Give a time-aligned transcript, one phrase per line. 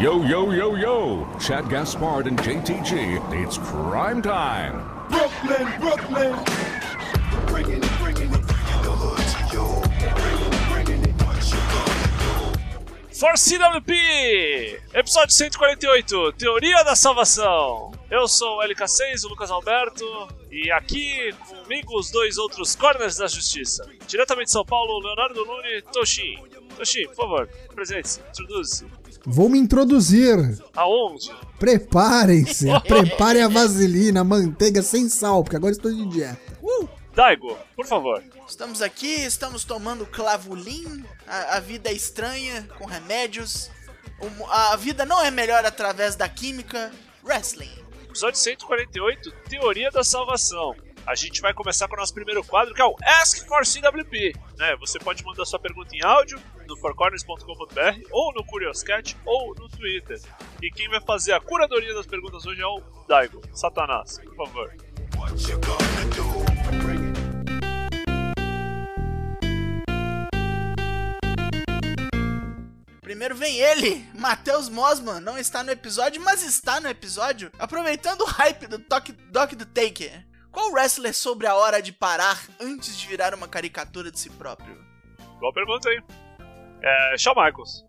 [0.00, 1.28] Yo, yo, yo, yo.
[1.38, 3.20] Chad Gaspard and JTG.
[3.44, 4.80] It's crime time.
[5.10, 6.32] Brooklyn, Brooklyn.
[7.48, 8.46] Bringing it, bringing it.
[8.80, 9.66] The hood to you.
[10.72, 13.14] Bringing it, what you gonna do?
[13.14, 14.80] For CWP!
[14.94, 17.92] Episódio 148, Teoria da Salvação.
[18.10, 20.04] Eu sou o LK6, o Lucas Alberto,
[20.50, 23.86] e aqui comigo os dois outros corners da justiça.
[24.06, 26.42] Diretamente de São Paulo, Leonardo Lune, Toshin.
[26.74, 28.99] Toshin, por favor, presente-se, introduza-se.
[29.24, 30.36] Vou me introduzir.
[30.74, 31.30] Aonde?
[31.58, 32.66] Preparem-se.
[32.86, 36.60] Preparem a vaselina, a manteiga sem sal, porque agora estou de dieta.
[37.14, 38.22] Daigo, por favor.
[38.48, 41.04] Estamos aqui, estamos tomando clavulin.
[41.26, 43.70] A, a vida é estranha, com remédios.
[44.20, 46.90] O a vida não é melhor através da química.
[47.22, 47.70] Wrestling.
[48.04, 50.74] Episódio 148, Teoria da Salvação.
[51.10, 54.32] A gente vai começar com o nosso primeiro quadro, que é o Ask for CWP.
[54.56, 54.76] Né?
[54.76, 60.20] Você pode mandar sua pergunta em áudio no fourcorners.com.br, ou no Curioscat, ou no Twitter.
[60.62, 64.72] E quem vai fazer a curadoria das perguntas hoje é o Daigo, Satanás, por favor.
[65.16, 66.22] What you gonna do?
[66.80, 67.20] Bring it.
[73.00, 75.18] Primeiro vem ele, Matheus Mosman.
[75.18, 77.50] Não está no episódio, mas está no episódio.
[77.58, 80.29] Aproveitando o hype do Doc, Doc do Taker.
[80.50, 84.76] Qual wrestler sobre a hora de parar antes de virar uma caricatura de si próprio?
[85.38, 86.00] Boa pergunta aí.
[86.82, 87.84] É, Shawn Michaels.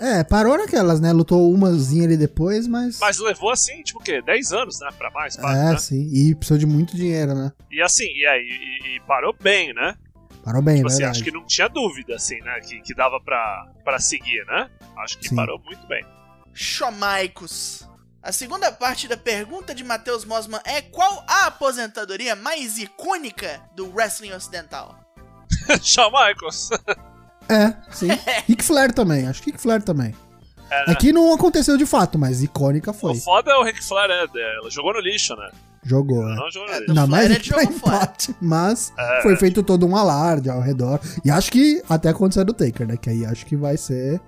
[0.00, 1.12] É, parou naquelas, né?
[1.12, 2.98] Lutou umazinha ali depois, mas.
[2.98, 4.22] Mas levou assim, tipo o quê?
[4.22, 4.88] 10 anos, né?
[4.96, 5.76] Pra mais, é, né?
[5.76, 6.08] sim.
[6.12, 7.52] E precisou de muito dinheiro, né?
[7.70, 9.94] E assim, e aí, e, e parou bem, né?
[10.42, 11.18] Parou bem, Tipo assim, verdade.
[11.18, 12.58] acho que não tinha dúvida, assim, né?
[12.60, 14.70] Que, que dava pra, pra seguir, né?
[14.96, 15.36] Acho que Sim.
[15.36, 16.02] parou muito bem.
[16.54, 17.86] Xomaicos.
[18.22, 23.90] A segunda parte da pergunta de Matheus Mosman é qual a aposentadoria mais icônica do
[23.94, 24.94] wrestling ocidental?
[25.82, 26.68] Shawn Michaels.
[27.48, 28.08] É, sim.
[28.46, 30.14] Ric Flair também, acho que Ric Flair também.
[30.70, 30.92] É, né?
[30.92, 33.16] Aqui não aconteceu de fato, mas icônica O foi.
[33.16, 34.26] foda é o Ric Flair, né?
[34.58, 35.50] Ela jogou no lixo, né?
[35.82, 36.34] Jogou, é.
[36.36, 36.94] Não jogou no É, lixo.
[36.94, 37.96] Não, Flair mas ele jogou pra fora.
[37.96, 39.22] empate, mas É.
[39.22, 41.00] foi feito todo um alarde ao redor.
[41.24, 42.96] E acho que até aconteceu do Taker, né?
[42.98, 44.20] Que aí acho que vai ser.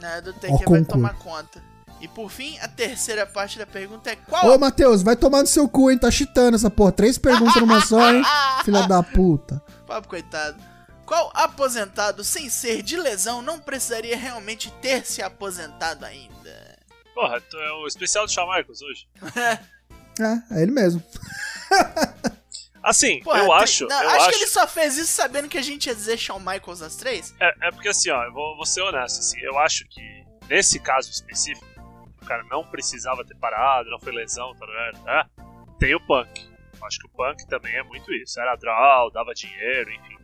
[0.00, 1.62] Né, do Taker vai tomar conta.
[2.00, 5.46] E por fim, a terceira parte da pergunta é qual Ô, Matheus, vai tomar no
[5.46, 5.96] seu cu, hein?
[5.98, 6.92] Tá chitando essa porra.
[6.92, 8.22] Três perguntas numa só, hein?
[8.64, 9.62] Filha da puta.
[9.86, 10.62] Papo coitado.
[11.06, 16.78] Qual aposentado sem ser de lesão não precisaria realmente ter se aposentado ainda?
[17.14, 19.08] Porra, tu é o especial do Shawn Michaels hoje.
[20.20, 21.02] É, é ele mesmo.
[22.82, 24.28] Assim, Porra, eu tri- acho, não, eu acho, acho.
[24.30, 27.34] que ele só fez isso sabendo que a gente ia dizer Shawn Michaels às três.
[27.40, 30.02] É, é porque assim, ó, eu vou, vou ser honesto, assim, eu acho que
[30.50, 31.66] nesse caso específico,
[32.24, 35.08] o cara não precisava ter parado, não foi lesão, tá ligado?
[35.08, 35.26] É,
[35.78, 36.54] tem o Punk.
[36.82, 38.40] Acho que o Punk também é muito isso.
[38.40, 40.16] Era draw, dava dinheiro, enfim.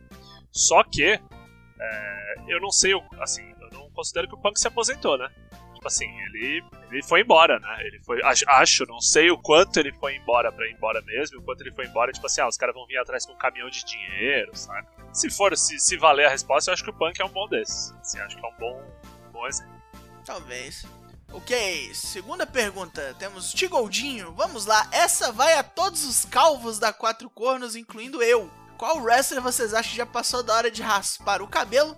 [0.51, 5.17] Só que, é, eu não sei, assim, eu não considero que o Punk se aposentou,
[5.17, 5.29] né?
[5.73, 7.77] Tipo assim, ele, ele foi embora, né?
[7.81, 11.43] Ele foi, acho, não sei o quanto ele foi embora pra ir embora mesmo, o
[11.43, 13.67] quanto ele foi embora, tipo assim, ah, os caras vão vir atrás com um caminhão
[13.67, 14.87] de dinheiro, saca?
[15.11, 17.47] Se for, se, se valer a resposta, eu acho que o Punk é um bom
[17.47, 17.91] desses.
[17.93, 18.83] Assim, acho que é um bom,
[19.31, 19.81] bom exemplo.
[20.23, 20.85] Talvez.
[21.33, 23.15] Ok, segunda pergunta.
[23.17, 24.33] Temos Tigoldinho.
[24.35, 28.49] Vamos lá, essa vai a todos os calvos da Quatro Cornos, incluindo eu.
[28.77, 31.97] Qual wrestler vocês acham que já passou da hora de raspar o cabelo?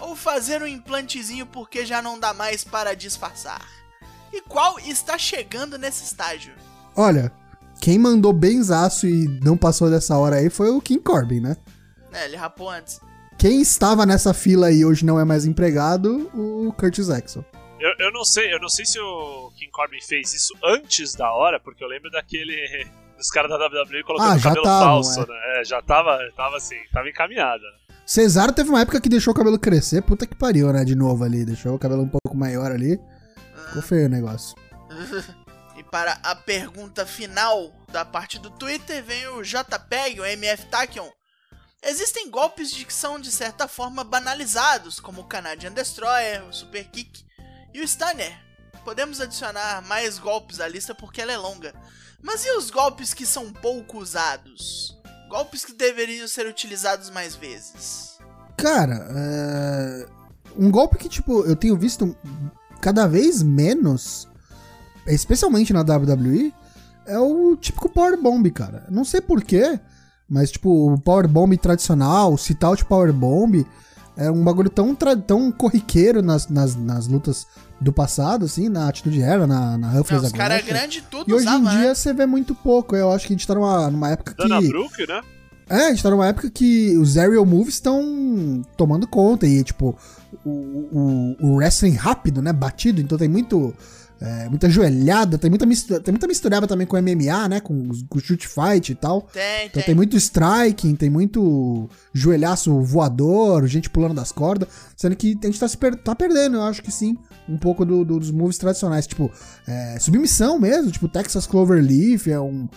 [0.00, 3.66] Ou fazer um implantezinho porque já não dá mais para disfarçar?
[4.32, 6.54] E qual está chegando nesse estágio?
[6.96, 7.30] Olha,
[7.78, 11.56] quem mandou benzaço e não passou dessa hora aí foi o King Corbin, né?
[12.10, 13.00] É, ele rapou antes.
[13.36, 17.44] Quem estava nessa fila e hoje não é mais empregado, o Curtis Axel.
[17.82, 21.32] Eu, eu não sei, eu não sei se o King Corbin fez isso antes da
[21.32, 22.88] hora, porque eu lembro daquele
[23.18, 25.26] dos caras da WWE colocando Ah, cabelo tavam, falso, é.
[25.26, 25.60] né?
[25.60, 27.64] É, já tava, tava assim, tava encaminhada.
[28.06, 30.84] Cesaro teve uma época que deixou o cabelo crescer, puta que pariu, né?
[30.84, 33.00] De novo ali, deixou o cabelo um pouco maior ali.
[33.66, 34.56] Ficou feio o negócio.
[35.74, 41.08] E para a pergunta final da parte do Twitter vem o JPEG, o MF Tachyon.
[41.82, 46.84] Existem golpes de que são de certa forma banalizados, como o Canadian Destroyer, o Super
[46.90, 47.24] Kick
[47.72, 48.32] e o Stunner.
[48.84, 51.72] Podemos adicionar mais golpes à lista porque ela é longa.
[52.20, 54.96] Mas e os golpes que são pouco usados?
[55.28, 58.18] Golpes que deveriam ser utilizados mais vezes.
[58.56, 60.06] Cara, é...
[60.56, 62.16] um golpe que, tipo, eu tenho visto
[62.80, 64.28] cada vez menos,
[65.06, 66.52] especialmente na WWE,
[67.06, 68.86] é o típico Power Bomb, cara.
[68.88, 69.80] Não sei porquê,
[70.28, 73.66] mas, tipo, o Power Bomb tradicional, o Sit-Out Power Bomb,
[74.16, 77.46] é um bagulho tão, tra- tão corriqueiro nas, nas, nas lutas
[77.80, 80.78] do passado, assim, na Atitude Era, na, na Não, Ruthless os caras Aggression.
[80.80, 81.94] grandes tudo E hoje em usavam, dia né?
[81.94, 82.94] você vê muito pouco.
[82.94, 84.68] Eu acho que a gente tá numa, numa época Dana que.
[84.68, 85.20] Brooke, né?
[85.68, 89.96] É, a gente tá numa época que os aerial moves estão tomando conta e, tipo,
[90.44, 92.52] o, o, o wrestling rápido, né?
[92.52, 93.74] Batido, então tem muito.
[94.24, 97.58] É, muita joelhada, tem muita, mistura, tem muita misturada também com MMA, né?
[97.60, 99.22] Com, com shoot fight e tal.
[99.32, 99.82] Tem, Então tem.
[99.86, 105.58] tem muito striking, tem muito joelhaço voador, gente pulando das cordas, sendo que a gente
[105.58, 107.16] tá, se per- tá perdendo, eu acho que sim,
[107.48, 109.28] um pouco do- do- dos moves tradicionais, tipo,
[109.66, 112.68] é, submissão mesmo, tipo Texas Cloverleaf, é um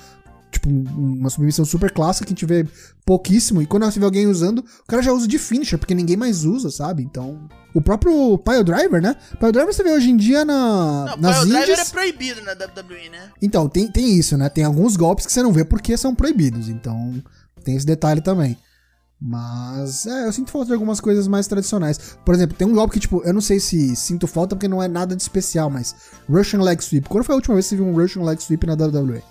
[0.52, 2.66] tipo um- uma submissão super clássica que a gente vê
[3.06, 6.18] pouquíssimo, e quando você vê alguém usando, o cara já usa de finisher, porque ninguém
[6.18, 7.04] mais usa, sabe?
[7.04, 9.16] Então, o próprio Pile Driver, né?
[9.40, 11.88] Pile Driver você vê hoje em dia na, Não, nas Pile Driver indies...
[11.90, 13.30] é proibido na WWE, né?
[13.42, 14.50] Então, tem, tem isso, né?
[14.50, 16.68] Tem alguns golpes que você não vê porque são proibidos.
[16.70, 17.22] Então,
[17.64, 18.58] tem esse detalhe também.
[19.22, 22.18] Mas, é, eu sinto falta de algumas coisas mais tradicionais.
[22.26, 24.84] Por exemplo, tem um golpe que, tipo, eu não sei se sinto falta porque não
[24.84, 25.96] é nada de especial, mas
[26.30, 27.08] Russian Leg Sweep.
[27.08, 29.22] Quando foi a última vez que você viu um Russian Leg Sweep na WWE?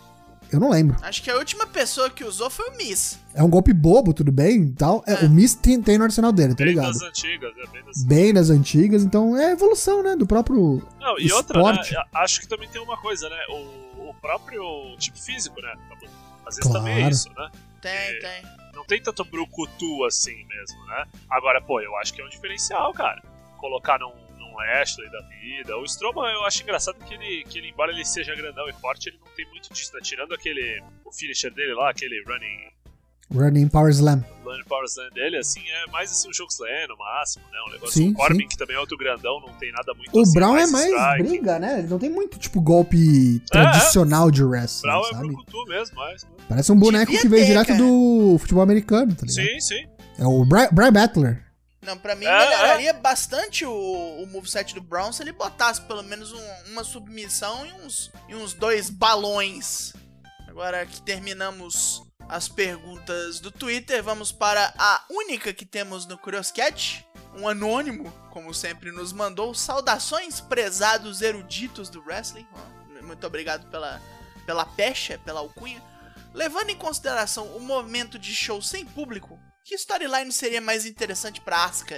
[0.54, 0.96] Eu não lembro.
[1.02, 3.18] Acho que a última pessoa que usou foi o Miss.
[3.34, 5.02] É um golpe bobo, tudo bem e tal.
[5.06, 6.92] É, O Miss tem, tem no arsenal dele, tá Bem ligado?
[6.92, 10.14] das antigas, é bem das Bem das antigas, então é evolução, né?
[10.14, 10.80] Do próprio.
[11.00, 11.96] Não, e outra, né, esporte.
[12.14, 13.36] acho que também tem uma coisa, né?
[13.50, 14.62] O, o próprio
[14.98, 15.74] tipo físico, né?
[16.46, 17.12] Às vezes também é Claro.
[17.14, 17.50] isso, né?
[17.80, 18.42] Tem, tem.
[18.74, 21.04] Não tem tanto brucutu assim mesmo, né?
[21.30, 23.22] Agora, pô, eu acho que é um diferencial, cara.
[23.58, 24.12] Colocar num,
[24.60, 25.76] Ashley da vida.
[25.78, 29.08] O Strowman eu acho engraçado que ele, que ele, embora ele seja grandão e forte,
[29.08, 30.00] ele não tem muito disso, né?
[30.02, 30.82] Tirando aquele.
[31.04, 32.74] O finisher dele lá, aquele running.
[33.32, 34.22] Running Power Slam.
[34.44, 37.58] Running Power Slam dele, assim, é mais assim um jogo slam no máximo, né?
[37.66, 37.94] Um negócio.
[37.94, 38.48] Sim, o Corbin, sim.
[38.48, 41.22] que também é outro grandão, não tem nada muito O assim, Brown é mais strike.
[41.22, 41.78] briga, né?
[41.78, 45.26] Ele não tem muito, tipo, golpe tradicional de wrestling, Brown é sabe?
[45.28, 46.26] brucutu mesmo, mas.
[46.48, 47.78] Parece um boneco Devia que veio ter, direto cara.
[47.78, 49.46] do futebol americano, tá ligado?
[49.46, 49.86] Sim, sim.
[50.18, 51.42] É o Bri Brian Battler.
[51.84, 53.72] Não, pra mim É, melhoraria bastante o,
[54.22, 58.34] o moveset do Brown se ele botasse pelo menos um- uma submissão e uns, e
[58.34, 59.92] uns dois balões.
[60.48, 67.04] Agora que terminamos as perguntas do Twitter, vamos para a única que temos no Curioscat.
[67.36, 69.52] Um anônimo, como sempre, nos mandou.
[69.54, 72.46] Saudações, prezados eruditos do wrestling.
[73.02, 74.00] Muito obrigado pela,
[74.46, 75.82] pela pecha, pela alcunha.
[76.32, 81.64] Levando em consideração o momento de show sem público, que storyline seria mais interessante pra
[81.64, 81.96] Asuka?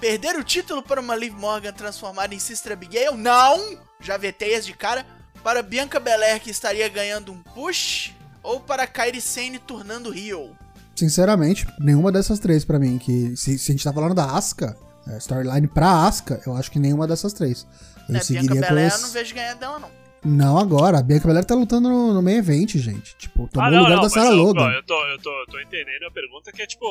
[0.00, 3.16] Perder o título para uma Liv Morgan transformada em Sister Abigail?
[3.16, 3.78] Não!
[4.00, 5.06] Já vetei as de cara.
[5.44, 8.12] Para Bianca Belair, que estaria ganhando um push?
[8.42, 10.56] Ou para Kairi Sane tornando heel?
[10.96, 12.98] Sinceramente, nenhuma dessas três pra mim.
[12.98, 14.76] Que se, se a gente tá falando da Asuka,
[15.06, 17.66] é, storyline pra Asuka, eu acho que nenhuma dessas três.
[18.08, 19.02] Eu Né, Bianca seguiria Belair eu esse...
[19.02, 20.01] não vejo ganhar dela, não.
[20.24, 23.16] Não agora, a Bianca Belair tá lutando no, no main event, gente.
[23.16, 24.70] Tipo, tomou Ah, o não, lugar não, da Sarah eu, Logan.
[24.70, 26.86] eu, tô, eu, tô, eu tô entendendo a pergunta que é tipo,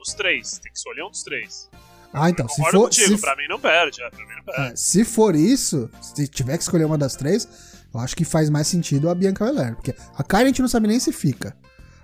[0.00, 0.58] os três.
[0.58, 1.68] Tem que escolher um dos três.
[2.12, 4.72] Ah, então, se for, contigo, se, pra mim não perde, é, mim não perde.
[4.72, 7.48] é, se for isso, se tiver que escolher uma das três,
[7.92, 9.74] eu acho que faz mais sentido a Bianca Belair.
[9.74, 11.56] Porque a Kyrie a gente não sabe nem se fica.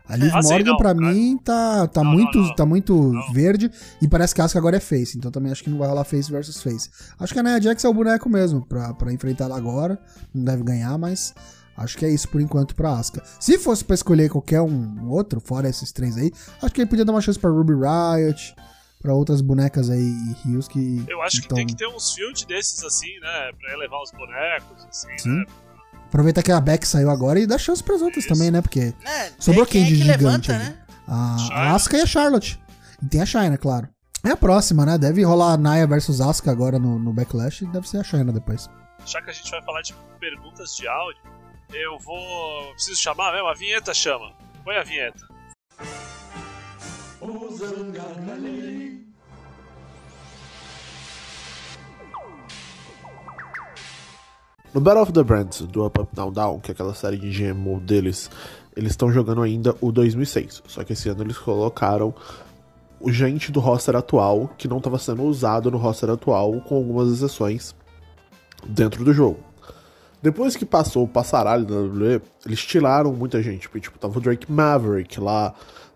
[0.08, 0.94] A Liv Ah, Morgan, cara.
[0.94, 2.54] mim, tá, tá Não, muito, não, não.
[2.54, 3.70] Tá muito verde
[4.00, 5.16] e parece que a Asuka agora é face.
[5.16, 6.90] Então também acho que não vai rolar face versus face.
[7.18, 9.98] Acho que a Nia Jax é o boneco mesmo pra, pra enfrentar ela agora.
[10.34, 11.34] Não deve ganhar, mas
[11.76, 13.22] acho que é isso por enquanto pra Asuka.
[13.40, 17.04] Se fosse pra escolher qualquer um outro, fora esses três aí, acho que ele podia
[17.04, 18.54] dar uma chance pra Ruby Riot,
[19.00, 21.04] pra outras bonecas aí e rios que.
[21.08, 23.52] Eu acho que tão- tem que ter uns field desses assim, né?
[23.58, 25.28] Pra elevar os bonecos, assim, Sim.
[25.38, 25.44] né?
[26.12, 28.28] Aproveitar que a Beck saiu agora e dar chance pras outras Isso.
[28.34, 28.60] também, né?
[28.60, 30.58] Porque É, Sobrou quem quem é de que gigante levanta, aí?
[30.58, 30.76] né?
[31.08, 32.60] a, Asuka e a Charlotte.
[33.02, 33.88] E tem a China, claro.
[34.22, 34.98] É a próxima, né?
[34.98, 38.30] Deve rolar a Naya versus Asuka agora no, no Backlash e deve ser a China
[38.30, 38.68] depois.
[39.06, 41.22] Já que a gente vai falar de perguntas de áudio,
[41.72, 42.72] eu vou.
[42.74, 43.48] Preciso chamar mesmo?
[43.48, 44.34] A vinheta chama.
[44.62, 45.26] Põe a vinheta.
[54.74, 57.30] No Battle of the Brands do Up Up Down Down, que é aquela série de
[57.30, 58.30] GMO deles,
[58.74, 60.62] eles estão jogando ainda o 2006.
[60.66, 62.14] Só que esse ano eles colocaram
[63.06, 67.74] gente do roster atual que não estava sendo usado no roster atual, com algumas exceções
[68.66, 69.40] dentro do jogo.
[70.22, 73.68] Depois que passou o passaralho da WWE, eles tiraram muita gente.
[73.68, 75.52] porque, Tipo, tava o Drake Maverick lá,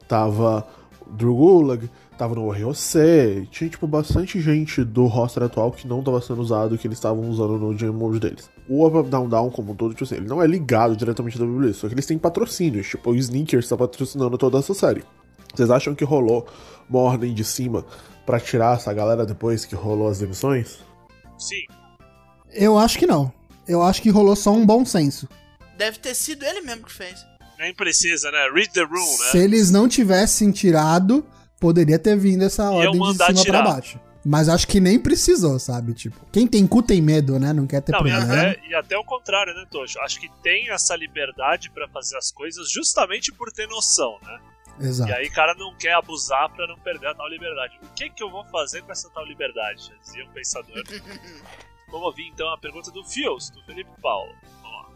[0.06, 0.66] tava
[1.06, 6.02] o Drew Gulak, tava no ROC, tinha, tipo, bastante gente do roster atual que não
[6.02, 8.48] tava sendo usado, que eles estavam usando no Game Mode deles.
[8.68, 11.38] O Up Up Down Down, como um todo, tipo assim, ele não é ligado diretamente
[11.38, 15.04] da WWE, só que eles têm patrocínios, tipo, o Sneakers tá patrocinando toda essa série.
[15.54, 16.46] Vocês acham que rolou
[16.88, 17.84] uma ordem de cima
[18.24, 20.78] pra tirar essa galera depois que rolou as demissões?
[21.38, 21.66] Sim.
[22.52, 23.32] Eu acho que não.
[23.68, 25.28] Eu acho que rolou só um bom senso.
[25.76, 27.24] Deve ter sido ele mesmo que fez.
[27.58, 28.50] Nem precisa, né?
[28.52, 29.30] Read the room, né?
[29.30, 31.24] Se eles não tivessem tirado,
[31.60, 33.62] poderia ter vindo essa ordem de cima tirar.
[33.62, 34.00] pra baixo.
[34.28, 35.94] Mas acho que nem precisou, sabe?
[35.94, 37.52] Tipo, quem tem cu tem medo, né?
[37.52, 38.24] Não quer ter Não, e problema.
[38.24, 40.00] até, e até o contrário, né, Tocho?
[40.00, 44.40] Acho que tem essa liberdade pra fazer as coisas justamente por ter noção, né?
[44.80, 45.10] Exato.
[45.10, 47.78] E aí o cara não quer abusar pra não perder a tal liberdade.
[47.82, 49.86] O que que eu vou fazer com essa tal liberdade?
[49.88, 50.82] Já dizia um pensador.
[51.88, 54.34] Vamos ouvir então a pergunta do Fios, do Felipe Paulo.
[54.60, 54.88] Vamos lá.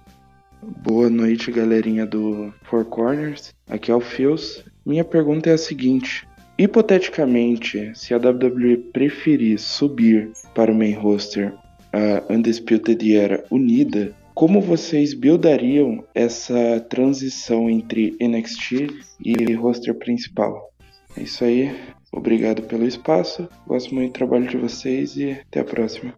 [0.83, 3.55] Boa noite, galerinha do Four Corners.
[3.69, 4.65] Aqui é o Fios.
[4.85, 6.27] Minha pergunta é a seguinte:
[6.63, 11.55] hipoteticamente, se a WWE preferir subir para o main roster
[11.91, 18.89] a Undisputed Era unida, como vocês buildariam essa transição entre NXT
[19.25, 20.71] e roster principal?
[21.17, 21.75] É isso aí.
[22.13, 23.49] Obrigado pelo espaço.
[23.67, 26.15] Gosto muito do trabalho de vocês e até a próxima.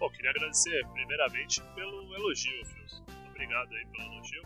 [0.00, 3.02] Bom, queria agradecer primeiramente pelo elogio, Fios.
[3.30, 4.42] Obrigado aí pelo elogio.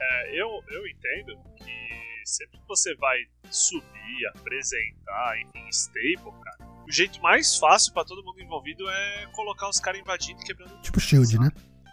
[0.00, 3.16] É, eu, eu entendo que sempre que você vai
[3.50, 9.68] subir, apresentar, enfim, stable, cara, o jeito mais fácil pra todo mundo envolvido é colocar
[9.68, 11.50] os caras invadindo e quebrando Tipo Shield, né?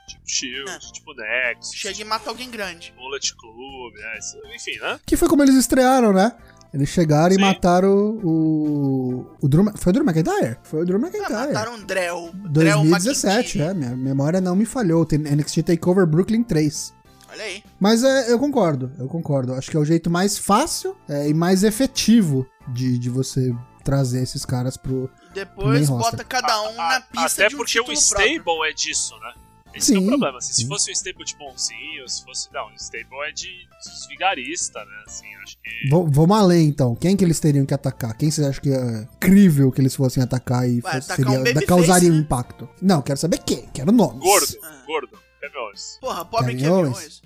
[0.07, 0.79] Tipo Shield, É.
[0.79, 2.93] tipo Nexus, Chega e mata alguém grande.
[2.95, 4.19] Bullet Club, né?
[4.55, 4.99] enfim, né?
[5.05, 6.35] Que foi como eles estrearam, né?
[6.73, 7.39] Eles chegaram Sim.
[7.39, 9.37] e mataram o.
[9.41, 10.57] o Drew, Ma- foi o Drew McIntyre?
[10.63, 11.31] Foi o Drew Ah, McIntyre.
[11.31, 12.31] mataram o Drell.
[12.33, 13.61] Drell 2017, McIntyre.
[13.63, 13.73] é.
[13.73, 15.05] Minha memória não me falhou.
[15.05, 16.93] Tem NXT Takeover Brooklyn 3.
[17.35, 17.63] Olha aí.
[17.79, 19.53] Mas é, eu concordo, eu concordo.
[19.53, 24.23] Acho que é o jeito mais fácil é, e mais efetivo de, de você trazer
[24.23, 25.09] esses caras pro.
[25.33, 28.39] Depois Main bota cada um A- na a- pista Até de um porque o stable
[28.39, 28.63] próprio.
[28.65, 29.33] é disso, né?
[29.75, 30.37] Esse é o Sim, problema.
[30.37, 30.67] assim, se sim.
[30.69, 32.47] fosse um stable de bonzinho, se fosse.
[32.53, 33.49] Não, o stable é de
[33.83, 35.03] dos vigarista, né?
[35.05, 35.89] Assim, acho que.
[35.89, 36.95] V- vamos além então.
[36.95, 38.15] Quem que eles teriam que atacar?
[38.15, 41.37] Quem você acha que é crível que eles fossem atacar e Vai, fosse- atacar um
[41.37, 42.19] seria, babyface, causaria um né?
[42.21, 42.69] impacto?
[42.81, 43.67] Não, quero saber quem.
[43.73, 44.21] Quero nomes.
[44.23, 44.83] Gordo, Ah.
[44.87, 45.24] gordo.
[45.47, 45.97] Kevin Owens.
[46.01, 46.97] Porra, pobre Kevin Kevin Owens.
[46.97, 47.21] Owens.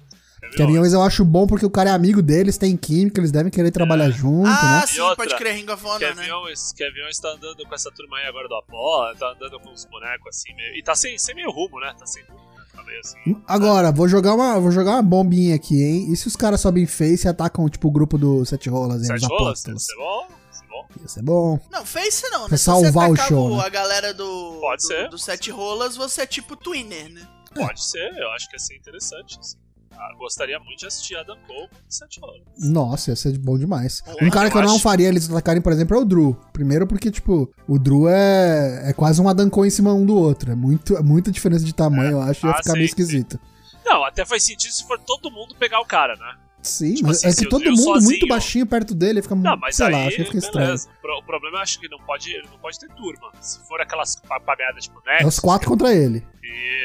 [0.56, 0.94] Kevin Owens.
[0.94, 4.10] Eu acho bom porque o cara é amigo deles, tem química, eles devem querer trabalhar
[4.10, 4.88] junto, Ah, né?
[4.88, 6.34] sim, E outra, pode crer, Ring of Honor, Kevin né?
[6.34, 9.70] Owens, Kevin Owens tá andando com essa turma aí agora do Apollo, tá andando com
[9.70, 10.76] uns bonecos assim meio.
[10.76, 11.94] E tá sem, sem meio rumo, né?
[12.00, 12.64] Tá sem rumo, né?
[12.74, 13.18] Tá meio assim.
[13.48, 16.12] Agora, vou jogar uma, vou jogar uma bombinha aqui, hein?
[16.12, 19.08] E se os caras sobem face e atacam, tipo, o grupo do Sete Rolas, hein?
[19.08, 19.82] Sete rolas, apóstolos.
[19.84, 20.28] isso é bom?
[20.52, 20.88] Isso é bom.
[21.02, 21.60] Ia ser bom.
[21.70, 22.48] Não, Face não, né?
[22.48, 23.64] Pra Se salvar você o show, né?
[23.66, 25.10] a galera do, Pode do, ser.
[25.10, 27.28] do Sete Rolas, você é tipo Twinner, né?
[27.54, 29.38] Pode ser, eu acho que ia ser interessante.
[29.40, 29.58] Assim.
[29.92, 32.42] Ah, gostaria muito de assistir Adam Cole com Sete rolas.
[32.58, 34.02] Nossa, ia ser bom demais.
[34.02, 36.36] Porra, Um cara que eu não faria eles atacarem, por exemplo, é o Drew.
[36.54, 40.16] Primeiro porque, tipo, o Drew é, é quase um Adam Cole em cima um do
[40.16, 40.52] outro.
[40.52, 42.92] É, muito, é muita diferença de tamanho, eu acho, ia Ah, ficar sim, meio sim.
[42.92, 43.40] esquisito.
[43.84, 46.36] Não, até faz sentido se for todo mundo pegar o cara, né?
[46.62, 49.56] Sim, Tipo mas assim, é que todo mundo muito sozinho- baixinho perto dele, fica, Não,
[49.58, 50.66] mas sei aí, lá, acho que fica estranho.
[50.68, 50.90] beleza.
[50.98, 53.32] O pro- o problema eu acho que não pode, ele não pode ter turma.
[53.40, 55.34] Se for aquelas papagadas tipo É Nexus.
[55.36, 56.26] os quatro contra ele.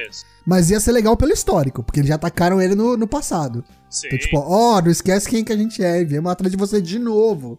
[0.09, 0.25] Isso.
[0.47, 3.65] Mas ia ser legal pelo histórico, porque eles já atacaram ele no, no passado.
[3.91, 4.07] Sim.
[4.07, 6.81] Então, tipo, ó, não esquece quem que a gente é, e viemos atrás de você
[6.81, 7.59] de novo.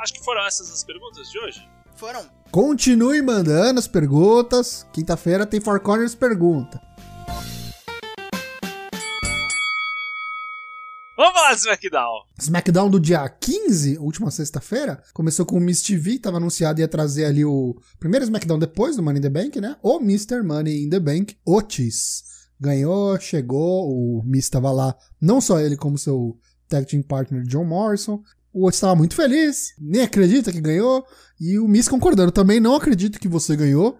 [0.00, 1.68] Acho que foram essas as perguntas de hoje.
[1.94, 2.24] Foram.
[2.50, 4.84] Continue mandando as perguntas.
[4.92, 6.80] Quinta-feira tem Four Corners Pergunta.
[11.20, 12.22] Vamos falar do SmackDown.
[12.38, 17.26] SmackDown do dia 15, última sexta-feira, começou com o Miss TV, tava anunciado ia trazer
[17.26, 19.76] ali o primeiro SmackDown depois do Money in the Bank, né?
[19.82, 20.42] O Mr.
[20.42, 22.24] Money in the Bank, Otis.
[22.58, 27.66] Ganhou, chegou, o Miss tava lá, não só ele como seu tag team partner John
[27.66, 28.22] Morrison.
[28.50, 31.04] O Otis tava muito feliz, nem acredita que ganhou,
[31.38, 33.98] e o Miss concordando, também não acredito que você ganhou.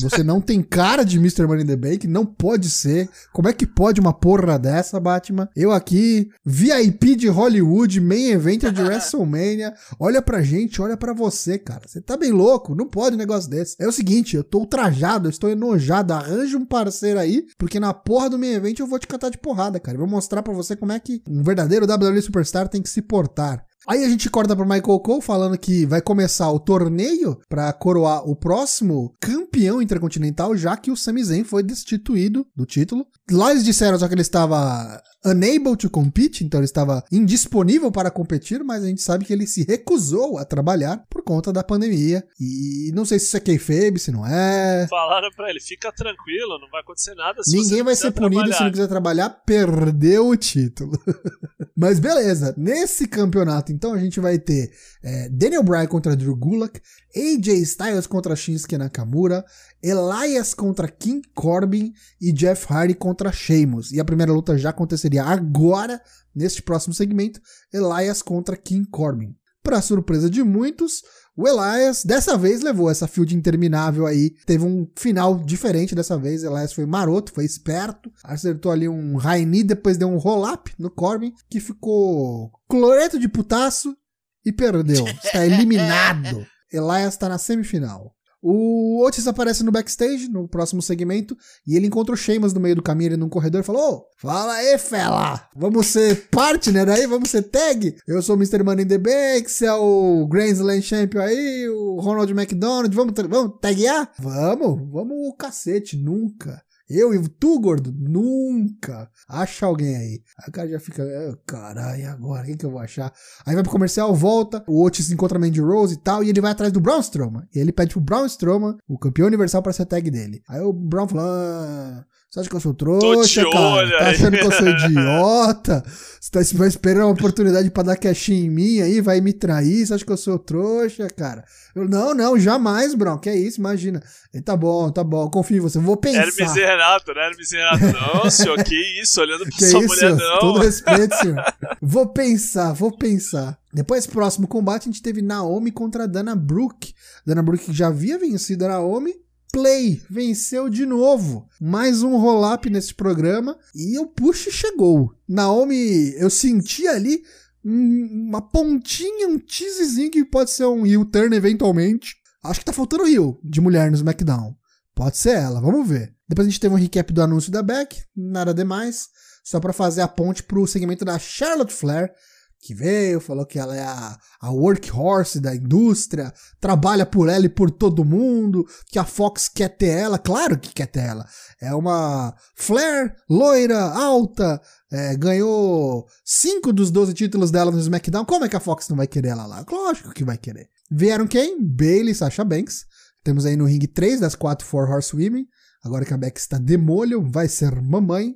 [0.00, 1.46] Você não tem cara de Mr.
[1.46, 3.08] Money in the Bank, não pode ser.
[3.32, 5.48] Como é que pode uma porra dessa, Batman?
[5.56, 9.74] Eu aqui, VIP de Hollywood, main event de WrestleMania.
[9.98, 11.82] Olha pra gente, olha pra você, cara.
[11.86, 13.76] Você tá bem louco, não pode um negócio desse.
[13.78, 16.12] É o seguinte, eu tô ultrajado, eu estou enojado.
[16.12, 19.38] Arranja um parceiro aí, porque na porra do main event eu vou te catar de
[19.38, 19.96] porrada, cara.
[19.96, 23.02] Eu vou mostrar pra você como é que um verdadeiro WWE Superstar tem que se
[23.02, 23.64] portar.
[23.86, 28.28] Aí a gente corta pro Michael Cole falando que vai começar o torneio pra coroar
[28.28, 33.06] o próximo campeão intercontinental, já que o Sami Zayn foi destituído do título.
[33.30, 38.10] Lá eles disseram só que ele estava unable to compete, então ele estava indisponível para
[38.10, 42.24] competir, mas a gente sabe que ele se recusou a trabalhar por conta da pandemia.
[42.40, 44.86] E não sei se isso é kayfabe, se não é.
[44.88, 48.48] Falaram pra ele, fica tranquilo, não vai acontecer nada se Ninguém vai ser punido se
[48.48, 48.64] trabalhar.
[48.64, 50.92] não quiser trabalhar, perdeu o título.
[51.76, 56.80] Mas beleza, nesse campeonato, então, a gente vai ter é, Daniel Bryan contra Drew Gulak,
[57.16, 59.44] AJ Styles contra Shinsuke Nakamura,
[59.82, 63.92] Elias contra King Corbin e Jeff Hardy contra Sheamus.
[63.92, 66.00] E a primeira luta já aconteceria agora,
[66.34, 67.40] neste próximo segmento,
[67.72, 69.34] Elias contra King Corbin.
[69.62, 71.02] Para surpresa de muitos,
[71.36, 74.30] o Elias dessa vez levou essa field interminável aí.
[74.46, 76.42] Teve um final diferente dessa vez.
[76.42, 78.10] Elias foi maroto, foi esperto.
[78.24, 83.28] Acertou ali um high knee, depois deu um roll-up no Corbin, que ficou cloreto de
[83.28, 83.96] putaço
[84.44, 85.06] e perdeu.
[85.22, 86.46] Está eliminado.
[86.72, 88.14] Elias está na semifinal.
[88.40, 92.76] O Otis aparece no backstage, no próximo segmento, e ele encontra o Sheamus no meio
[92.76, 95.48] do caminho, ele num corredor, e falou: Ô, fala aí, fela!
[95.56, 97.04] Vamos ser partner aí?
[97.06, 97.96] Vamos ser tag?
[98.06, 98.62] Eu sou o Mr.
[98.62, 103.12] Money in the Bank, você é o Grand Slam Champion aí, o Ronald McDonald, vamos,
[103.28, 104.12] vamos taguear?
[104.20, 106.62] Vamos, vamos o cacete, nunca.
[106.88, 107.92] Eu e tu, gordo?
[107.92, 109.10] Nunca.
[109.28, 110.22] Acha alguém aí.
[110.38, 112.44] Aí o cara já fica, "Ah, caralho, agora?
[112.46, 113.12] Quem que eu vou achar?
[113.44, 116.52] Aí vai pro comercial, volta, o Otis encontra Mandy Rose e tal, e ele vai
[116.52, 117.42] atrás do Braun Strowman.
[117.54, 120.42] E ele pede pro Braun Strowman, o campeão universal, pra ser tag dele.
[120.48, 123.90] Aí o Braun fala, ah, você acha que eu sou trouxa, cara?
[123.98, 125.84] Tá aí." achando que eu sou idiota?
[126.20, 129.86] Você tá vai esperando uma oportunidade pra dar cash em mim aí, vai me trair?
[129.86, 131.44] Você acha que eu sou trouxa, cara?
[131.74, 134.02] Eu, não, não, jamais, Braun, que é isso, imagina.
[134.34, 136.22] Ele, tá bom, tá bom, confio em você, vou pensar.
[136.22, 137.26] Hermes e Renato, né?
[137.26, 137.84] Hermes e Renato.
[138.24, 139.20] Não, senhor, que isso?
[139.20, 140.38] Olhando pra Que sua isso, mulher, não.
[140.40, 141.42] todo respeito, senhor.
[141.80, 143.56] vou pensar, vou pensar.
[143.72, 146.92] Depois, próximo combate, a gente teve Naomi contra a Dana Brooke.
[147.24, 149.14] Dana Brooke já havia vencido a Naomi.
[149.52, 151.48] Play, venceu de novo.
[151.60, 153.58] Mais um roll-up nesse programa.
[153.74, 155.12] E o push chegou.
[155.28, 157.22] Naomi, eu senti ali
[157.64, 162.14] um- uma pontinha, um teasezinho que pode ser um heel turn eventualmente.
[162.44, 164.54] Acho que tá faltando heel de mulher no SmackDown.
[164.94, 166.14] Pode ser ela, vamos ver.
[166.28, 169.08] Depois a gente teve um recap do anúncio da Beck, nada demais.
[169.44, 172.12] Só pra fazer a ponte pro segmento da Charlotte Flair,
[172.60, 177.48] que veio, falou que ela é a, a workhorse da indústria, trabalha por ela e
[177.48, 181.26] por todo mundo, que a Fox quer ter ela, claro que quer ter ela.
[181.60, 184.60] É uma Flair, loira, alta,
[184.90, 188.24] é, ganhou 5 dos 12 títulos dela no SmackDown.
[188.24, 189.64] Como é que a Fox não vai querer ela lá?
[189.70, 190.68] Lógico que vai querer.
[190.90, 191.62] Vieram quem?
[191.62, 192.86] Bailey Sasha Banks.
[193.22, 195.46] Temos aí no ringue 3 das 4 Four Horsewomen.
[195.84, 198.34] Agora que a Beck está de molho, vai ser mamãe.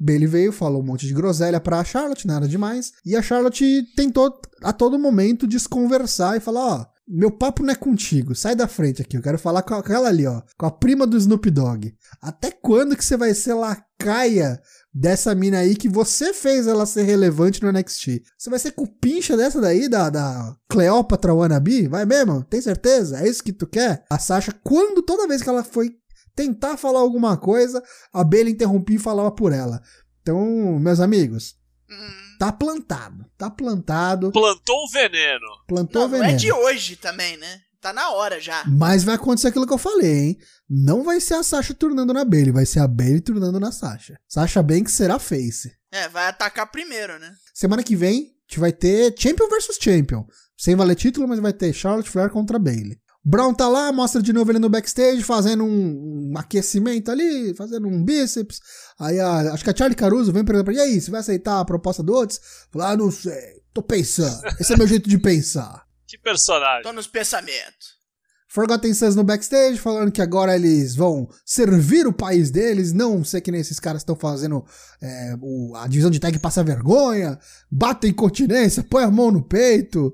[0.00, 2.92] Bailey veio, falou um monte de groselha pra Charlotte, nada demais.
[3.04, 7.74] E a Charlotte tentou a todo momento desconversar e falar: ó, meu papo não é
[7.74, 11.06] contigo, sai da frente aqui, eu quero falar com aquela ali, ó, com a prima
[11.06, 11.92] do Snoop Dogg.
[12.22, 14.60] Até quando que você vai ser lacaia
[14.94, 18.22] dessa mina aí que você fez ela ser relevante no NXT?
[18.38, 21.88] Você vai ser cupincha dessa daí, da, da Cleópatra Wannabe?
[21.88, 22.44] Vai mesmo?
[22.44, 23.20] Tem certeza?
[23.20, 24.04] É isso que tu quer?
[24.08, 25.90] A Sasha, quando toda vez que ela foi
[26.34, 29.82] tentar falar alguma coisa, a Bailey interrompia e falava por ela.
[30.22, 31.56] Então, meus amigos,
[31.90, 33.24] Hum, tá plantado.
[33.36, 34.30] Tá plantado.
[34.30, 35.46] Plantou um veneno.
[35.66, 36.34] Plantou não, não veneno.
[36.34, 37.60] é de hoje também, né?
[37.80, 38.62] Tá na hora já.
[38.66, 40.38] Mas vai acontecer aquilo que eu falei, hein?
[40.68, 44.20] Não vai ser a Sasha turnando na Bailey, vai ser a Bailey turnando na Sasha.
[44.28, 45.72] Sasha Banks será face.
[45.90, 47.32] É, vai atacar primeiro, né?
[47.54, 50.24] Semana que vem, a gente vai ter Champion versus Champion.
[50.56, 53.00] Sem valer título, mas vai ter Charlotte Flair contra Bailey.
[53.24, 57.86] Brown tá lá, mostra de novo ele no backstage, fazendo um, um aquecimento ali, fazendo
[57.86, 58.60] um bíceps.
[58.98, 61.20] Aí a- acho que a Charlie Caruso vem perguntar pra ele, e aí, você vai
[61.20, 62.40] aceitar a proposta do Otis?
[62.72, 64.40] Falar, ah, não sei, tô pensando.
[64.58, 65.84] Esse é meu jeito de pensar.
[66.10, 66.82] Que personagem.
[66.82, 68.00] Tô nos pensamentos.
[68.48, 73.40] Forgotten Sons no backstage, falando que agora eles vão servir o país deles, não ser
[73.40, 74.64] que nem esses caras estão fazendo
[75.00, 77.38] é, o- a divisão de tag passa vergonha,
[77.70, 80.12] batem continência, põe a mão no peito.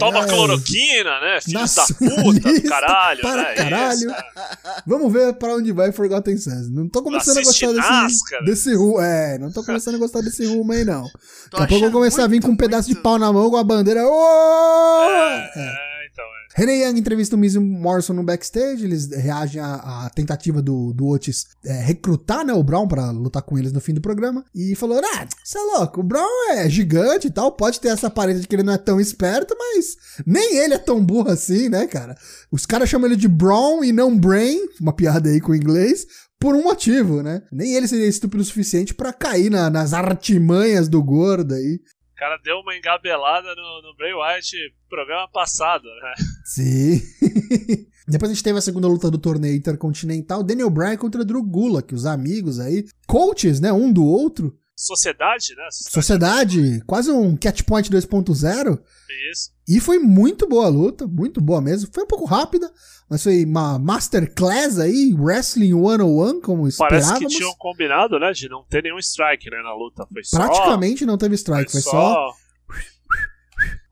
[0.00, 1.40] Toma é, cloroquina, né?
[1.40, 3.20] Filhos da puta do caralho.
[3.22, 3.54] para né?
[3.54, 3.94] caralho.
[3.94, 4.24] Isso, é.
[4.84, 6.68] Vamos ver pra onde vai Forgotten Sons.
[6.72, 8.44] Não tô começando a Assiste gostar desse, NASCAR.
[8.44, 9.00] desse rumo.
[9.00, 11.04] É, não tô começando a gostar desse rumo aí, não.
[11.50, 13.16] Tô Daqui a pouco eu vou começar a vir com um pedaço de muito- pau
[13.18, 14.04] na mão com a bandeira.
[14.04, 15.04] Ô!
[15.04, 15.85] É, é.
[16.58, 21.06] Renee Young entrevista o Miz Morrison no backstage, eles reagem à, à tentativa do, do
[21.06, 24.74] Otis é, recrutar né, o Brown pra lutar com eles no fim do programa, e
[24.74, 28.40] falou, ah, você é louco, o Brown é gigante e tal, pode ter essa aparência
[28.40, 31.86] de que ele não é tão esperto, mas nem ele é tão burro assim, né,
[31.86, 32.16] cara?
[32.50, 36.06] Os caras chamam ele de Brown e não Brain, uma piada aí com o inglês,
[36.40, 37.42] por um motivo, né?
[37.52, 41.80] Nem ele seria estúpido o suficiente pra cair na- nas artimanhas do gordo aí.
[42.16, 44.56] O cara deu uma engabelada no, no Bray Wyatt
[44.88, 46.14] programa passado, né?
[46.46, 47.02] Sim.
[48.08, 51.94] Depois a gente teve a segunda luta do torneio intercontinental, Daniel Bryan contra Drew Gulak,
[51.94, 54.56] os amigos aí, coaches, né, um do outro.
[54.76, 55.68] Sociedade, né?
[55.70, 58.78] Sociedade, quase um Catch Point 2.0.
[59.32, 59.50] Isso.
[59.66, 61.90] E foi muito boa a luta, muito boa mesmo.
[61.92, 62.70] Foi um pouco rápida,
[63.08, 67.18] mas foi uma masterclass aí, Wrestling 101, como Parece esperávamos.
[67.32, 68.32] que tinham combinado, né?
[68.32, 69.62] De não ter nenhum strike, né?
[69.62, 70.06] Na luta.
[70.12, 70.36] Foi só.
[70.36, 72.34] Praticamente não teve strike, foi só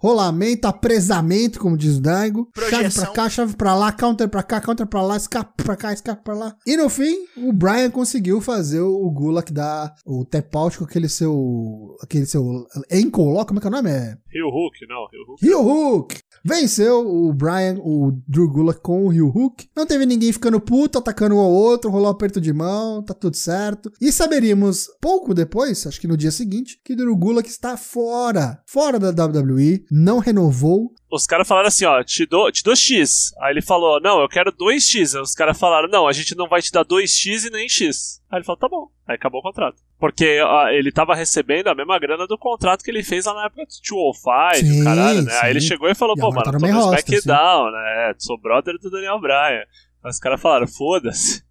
[0.05, 2.51] rolamento, apresamento, como diz o Daigo.
[2.55, 3.05] Chave Projeção.
[3.05, 6.23] pra cá, chave pra lá, counter pra cá, counter pra lá, escape pra cá, escape
[6.23, 6.55] pra lá.
[6.67, 11.09] E no fim, o Brian conseguiu fazer o Gulak dar o tap out com aquele
[11.09, 11.97] seu.
[12.03, 13.91] aquele seu ankle lock, como é que é o nome?
[13.91, 15.07] É Rio Hook, não.
[15.11, 15.47] Rio Hook.
[15.47, 16.15] Heel Hook.
[16.47, 19.67] Venceu o Brian, o Drew Gulak com o Heel Hook.
[19.75, 23.35] Não teve ninguém ficando puto, atacando um ao outro, rolou aperto de mão, tá tudo
[23.37, 23.91] certo.
[23.99, 28.99] E saberíamos pouco depois, acho que no dia seguinte, que Drew Gulak está fora, fora
[28.99, 30.93] da WWE, não renovou.
[31.09, 33.33] Os caras falaram assim, ó, te dou, te dou X.
[33.41, 35.15] Aí ele falou, não, eu quero 2X.
[35.15, 38.21] Aí os caras falaram, não, a gente não vai te dar 2X e nem X.
[38.29, 38.89] Aí ele falou, tá bom.
[39.07, 39.77] Aí acabou o contrato.
[39.97, 43.45] Porque ó, ele tava recebendo a mesma grana do contrato que ele fez lá na
[43.47, 45.31] época do 205, Sim, caralho, né?
[45.31, 45.39] sim.
[45.43, 47.71] Aí ele chegou e falou, E pô, agora mano, tá tô no main roster, SmackDown,
[47.71, 48.11] né?
[48.11, 49.63] É, Sou brother do Daniel Bryan.
[50.03, 51.45] Aí os caras falaram, foda-se.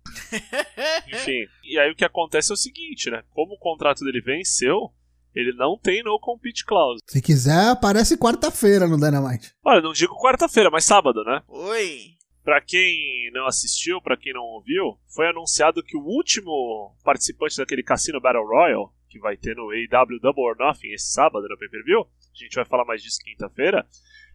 [1.08, 1.48] Enfim.
[1.64, 3.24] E aí o que acontece é o seguinte, né?
[3.34, 4.92] Como o contrato dele venceu,
[5.36, 7.02] ele não tem no compete clause.
[7.08, 9.54] Se quiser, aparece quarta-feira no Dynamite.
[9.64, 11.42] Olha, não digo quarta-feira, mas sábado, né?
[11.48, 12.14] Oi.
[12.44, 17.82] Pra quem não assistiu, pra quem não ouviu, foi anunciado que o último participante daquele
[17.82, 22.02] Cassino Battle Royal, que vai ter no AEW Double or Nothing esse sábado no pay-per-view,
[22.02, 23.88] a gente vai falar mais disso quinta-feira,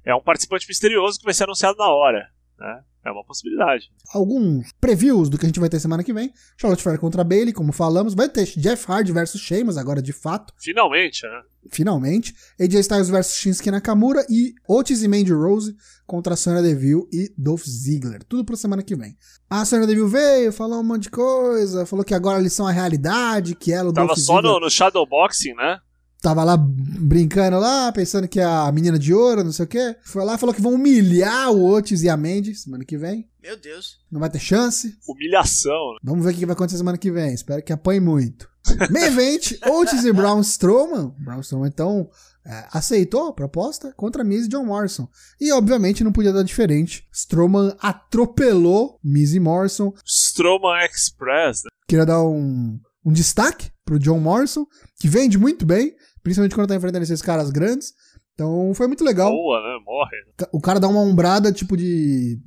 [0.04, 2.80] é um participante misterioso que vai ser anunciado na hora, né?
[3.04, 3.90] É uma possibilidade.
[4.12, 6.32] Alguns previews do que a gente vai ter semana que vem.
[6.58, 8.12] Charlotte Flair contra Bailey, como falamos.
[8.14, 11.42] Vai ter Jeff Hardy versus Sheamus agora de fato, Finalmente, né?
[11.70, 12.34] finalmente.
[12.60, 15.74] AJ Styles versus Shinsuke Nakamura e Otis e Mandy Rose
[16.06, 18.22] contra Sonya Deville e Dolph Ziggler.
[18.24, 19.16] Tudo pra semana que vem.
[19.48, 22.72] A Sonya Deville veio, falou um monte de coisa, falou que agora eles são a
[22.72, 25.78] realidade, que ela, o Tava Dolph só Ziggler, no, no Shadowboxing, né?
[26.20, 29.96] Tava lá brincando lá, pensando que é a menina de ouro, não sei o quê.
[30.02, 33.28] Foi lá e falou que vão humilhar o Otis e a Mandy semana que vem.
[33.42, 33.98] Meu Deus.
[34.10, 34.96] Não vai ter chance.
[35.08, 35.92] Humilhação.
[35.94, 35.98] né?
[36.02, 37.32] Vamos ver o que vai acontecer semana que vem.
[37.32, 38.48] Espero que apanhe muito.
[38.90, 41.14] Main Event, Otis e Braun Strowman.
[41.18, 42.10] Braun Strowman, então,
[42.44, 45.08] é, aceitou a proposta contra Miz e John Morrison.
[45.40, 47.06] E, obviamente, não podia dar diferente.
[47.12, 49.92] Strowman atropelou Miz e Morrison.
[50.04, 51.70] Strowman Express, né?
[51.86, 54.66] Queria dar um, um destaque pro John Morrison,
[55.00, 55.94] que vende muito bem,
[56.28, 57.94] principalmente quando tá enfrentando esses caras grandes.
[58.34, 59.30] Então, foi muito legal.
[59.30, 59.78] Boa, né?
[59.84, 60.16] Morre.
[60.52, 62.38] O cara dá uma ombrada, tipo, de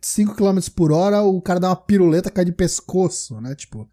[0.00, 3.54] 5 km por hora, o cara dá uma piruleta, cai de pescoço, né?
[3.54, 3.88] Tipo,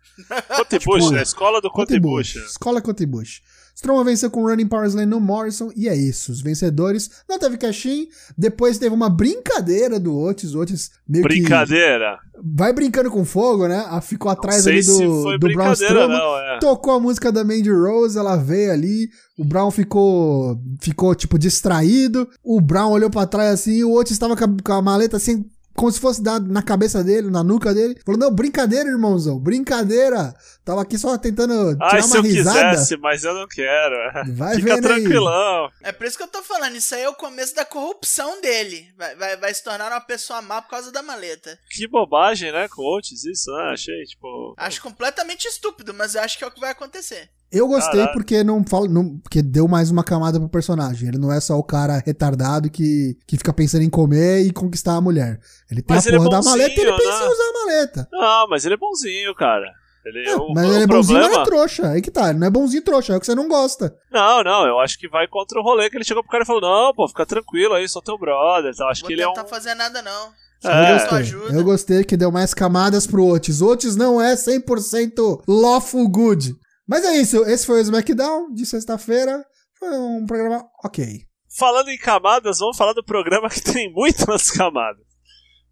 [0.58, 1.22] Cotibush, Tipo, né?
[1.24, 2.36] Escola do Cotibush.
[2.36, 2.46] né?
[2.46, 3.42] Escola Cotibush.
[3.76, 5.70] Strowman venceu com Running Power Slam no Morrison.
[5.76, 6.32] E é isso.
[6.32, 7.10] Os vencedores.
[7.28, 8.08] Não teve cash-in.
[8.38, 10.54] Depois teve uma brincadeira do Otis.
[10.56, 12.18] Otis meio Brincadeira.
[12.44, 13.84] vai brincando com fogo, né?
[13.88, 16.18] Ah, Ficou atrás ali do, do brincadeira, Strowman.
[16.18, 16.60] não, é.
[16.60, 19.10] Tocou a música da Mandy Rose, ela veio ali.
[19.38, 22.28] O Brown ficou, ficou tipo, distraído.
[22.44, 23.74] O Brown olhou pra trás assim.
[23.78, 27.04] E o Otis tava com com a maleta assim, como se fosse dar na cabeça
[27.04, 28.00] dele, na nuca dele.
[28.06, 30.34] Falou: Não, brincadeira, irmãozão, brincadeira.
[30.64, 32.70] Tava aqui só tentando tirar Ai, se uma eu risada.
[32.72, 33.96] quisesse, mas eu não quero.
[34.36, 35.02] Vai Fica vendo aí.
[35.02, 35.70] tranquilão.
[35.82, 38.88] É por isso que eu tô falando, isso aí é o começo da corrupção dele.
[38.98, 41.58] Vai, vai, vai se tornar uma pessoa má por causa da maleta.
[41.70, 42.68] Que bobagem, né?
[42.70, 43.72] Com Otis, isso, né?
[43.74, 44.54] Achei, tipo.
[44.58, 47.30] Acho completamente estúpido, mas eu acho que é o que vai acontecer.
[47.52, 48.14] Eu gostei Caralho.
[48.14, 51.10] porque não fala, não, porque deu mais uma camada pro personagem.
[51.10, 54.96] Ele não é só o cara retardado que, que fica pensando em comer e conquistar
[54.96, 55.40] a mulher.
[55.70, 57.26] Ele tem Mas a ele é porra da bonzinho, maleta e ele pensa né?
[57.26, 58.08] em usar a maleta.
[58.12, 59.66] Não, mas ele é bonzinho, cara.
[60.06, 61.44] Ele, É, o, mas o ele é bonzinho, mas problema...
[61.44, 61.90] é trouxa.
[61.90, 63.96] Aí que tá, ele não é bonzinho trouxa, é o que você não gosta.
[64.12, 66.48] Não, não, eu acho que vai contra o rolê que ele chegou pro cara e
[66.48, 68.74] falou: Não, pô, fica tranquilo aí, sou teu brother.
[68.80, 69.34] Eu acho Vou que ele é um.
[69.34, 70.30] tentar fazer nada, não.
[70.64, 70.92] É.
[70.92, 71.18] eu gostei.
[71.18, 71.54] ajuda.
[71.54, 73.62] Eu gostei que deu mais camadas pro Otis.
[73.62, 76.56] Otis não é 100% lawful good.
[76.88, 79.46] Mas é isso, esse foi o SmackDown de sexta-feira.
[79.78, 81.26] Foi um programa ok.
[81.58, 85.06] Falando em camadas, vamos falar do programa que tem muitas camadas.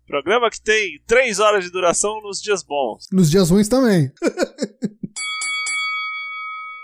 [0.07, 3.07] Programa que tem 3 horas de duração nos dias bons.
[3.11, 4.11] Nos dias ruins também.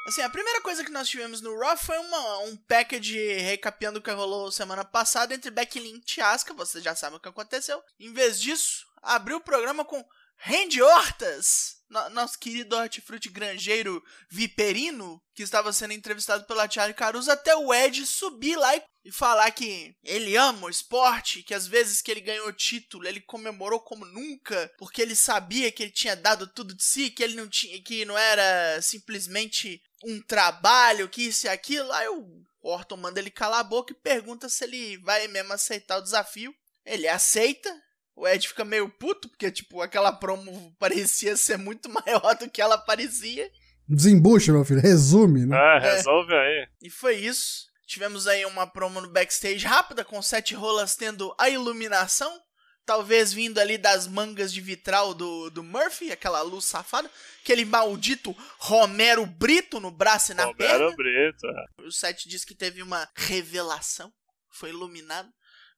[0.07, 4.01] Assim, a primeira coisa que nós tivemos no Raw foi uma, um package recapeando o
[4.01, 7.81] que rolou semana passada entre Becky Lynch e Asuka, vocês já sabem o que aconteceu.
[7.99, 10.05] Em vez disso, abriu o programa com
[10.37, 17.31] Randy Hortas, no- nosso querido hortifruti granjeiro viperino, que estava sendo entrevistado pela Charlie Caruso,
[17.31, 22.01] até o Ed subir lá e, falar que ele ama o esporte, que às vezes
[22.01, 26.15] que ele ganhou o título, ele comemorou como nunca, porque ele sabia que ele tinha
[26.15, 31.23] dado tudo de si, que ele não tinha, que não era simplesmente um trabalho, que
[31.23, 31.91] isso e aquilo.
[31.93, 35.97] Aí o Orton manda ele calar a boca e pergunta se ele vai mesmo aceitar
[35.97, 36.53] o desafio.
[36.83, 37.83] Ele aceita.
[38.15, 42.61] O Ed fica meio puto, porque, tipo, aquela promo parecia ser muito maior do que
[42.61, 43.51] ela parecia.
[43.87, 44.81] Desembucha, meu filho.
[44.81, 45.57] Resume, né?
[45.57, 46.67] É, resolve aí.
[46.81, 47.65] E foi isso.
[47.85, 52.41] Tivemos aí uma promo no backstage rápida, com sete rolas tendo a iluminação.
[52.85, 57.09] Talvez vindo ali das mangas de vitral do, do Murphy, aquela luz safada.
[57.41, 60.85] Aquele maldito Romero Brito no braço e na perna.
[60.85, 61.47] Romero Brito.
[61.47, 61.81] é.
[61.83, 64.11] O site diz que teve uma revelação,
[64.51, 65.29] foi iluminado.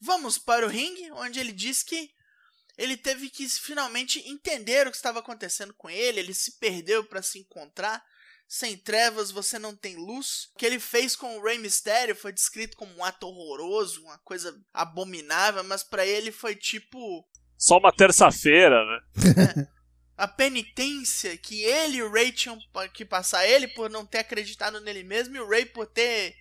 [0.02, 2.10] Vamos para o ringue, onde ele diz que
[2.78, 7.22] ele teve que finalmente entender o que estava acontecendo com ele, ele se perdeu para
[7.22, 8.04] se encontrar.
[8.48, 10.50] Sem trevas você não tem luz.
[10.54, 14.18] O que ele fez com o Rey Mysterio foi descrito como um ato horroroso, uma
[14.20, 19.68] coisa abominável, mas para ele foi tipo Só uma terça-feira, né?
[20.16, 22.58] a penitência que ele e o Ray tinham
[22.94, 23.46] que passar.
[23.46, 26.36] Ele por não ter acreditado nele mesmo e o Ray por ter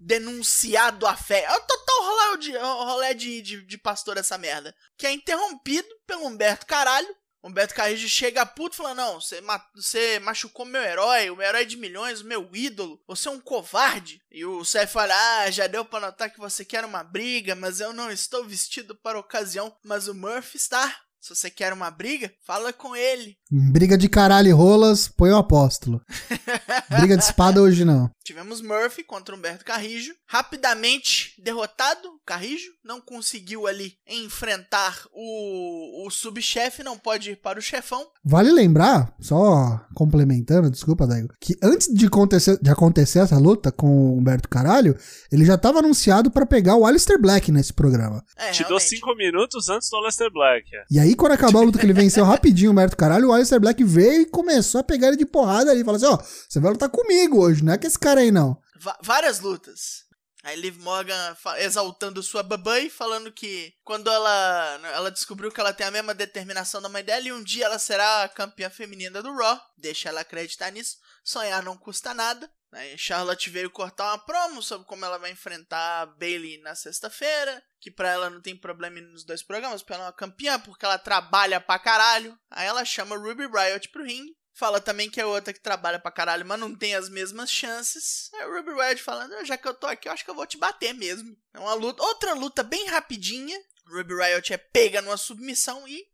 [0.00, 1.44] denunciado a fé.
[1.44, 4.74] É o total rolê de, rolê de, de, de pastor essa merda.
[4.96, 7.14] Que é interrompido pelo Humberto Caralho.
[7.42, 11.46] Humberto Carrijo chega puto e fala: Não, você, ma você machucou meu herói, o meu
[11.46, 14.20] herói de milhões, o meu ídolo, você é um covarde.
[14.30, 17.80] E o Seth fala: Ah, já deu pra notar que você quer uma briga, mas
[17.80, 19.74] eu não estou vestido para a ocasião.
[19.84, 20.94] Mas o Murphy está.
[21.20, 23.36] Se você quer uma briga, fala com ele.
[23.50, 26.02] Briga de caralho e rolas, põe o apóstolo.
[26.88, 28.10] Briga de espada hoje não.
[28.30, 30.12] Tivemos Murphy contra Humberto Carrijo.
[30.24, 37.62] Rapidamente derrotado, Carrijo não conseguiu ali enfrentar o, o subchefe, não pode ir para o
[37.62, 38.06] chefão.
[38.24, 43.88] Vale lembrar, só complementando, desculpa, Daigo, que antes de acontecer, de acontecer essa luta com
[43.88, 44.96] o Humberto Caralho,
[45.32, 48.24] ele já tava anunciado pra pegar o Alistair Black nesse programa.
[48.36, 48.78] É, Te dou.
[48.78, 50.64] 5 minutos antes do Aleister Black.
[50.72, 50.84] é.
[50.88, 53.60] E aí, quando acabou a luta que ele venceu rapidinho o Humberto Caralho, o Alistair
[53.60, 55.82] Black veio e começou a pegar ele de porrada ali.
[55.82, 56.16] Falou assim: ó,
[56.48, 58.60] você vai lutar comigo hoje, não é com esse cara aí não.
[59.02, 60.08] Várias lutas.
[60.42, 65.86] Aí Liv Morgan exaltando sua babãe, falando que quando ela, ela descobriu que ela tem
[65.86, 69.34] a mesma determinação da mãe dela e um dia ela será a campeã feminina do
[69.34, 72.50] Raw, deixa ela acreditar nisso, sonhar não custa nada.
[72.72, 77.62] Aí Charlotte veio cortar uma promo sobre como ela vai enfrentar a Bailey na sexta-feira,
[77.80, 80.84] que pra ela não tem problema nos dois programas, porque ela é uma campeã, porque
[80.84, 82.38] ela trabalha pra caralho.
[82.48, 84.36] Aí ela chama Ruby Riot pro ringue.
[84.52, 88.30] Fala também que é outra que trabalha pra caralho, mas não tem as mesmas chances.
[88.34, 90.34] Aí o Ruby Riot falando, "Ah, já que eu tô aqui, eu acho que eu
[90.34, 91.36] vou te bater mesmo.
[91.54, 93.58] É uma luta, outra luta bem rapidinha.
[93.86, 96.04] Ruby Riot é pega numa submissão e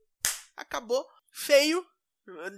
[0.56, 1.06] acabou.
[1.32, 1.84] Feio,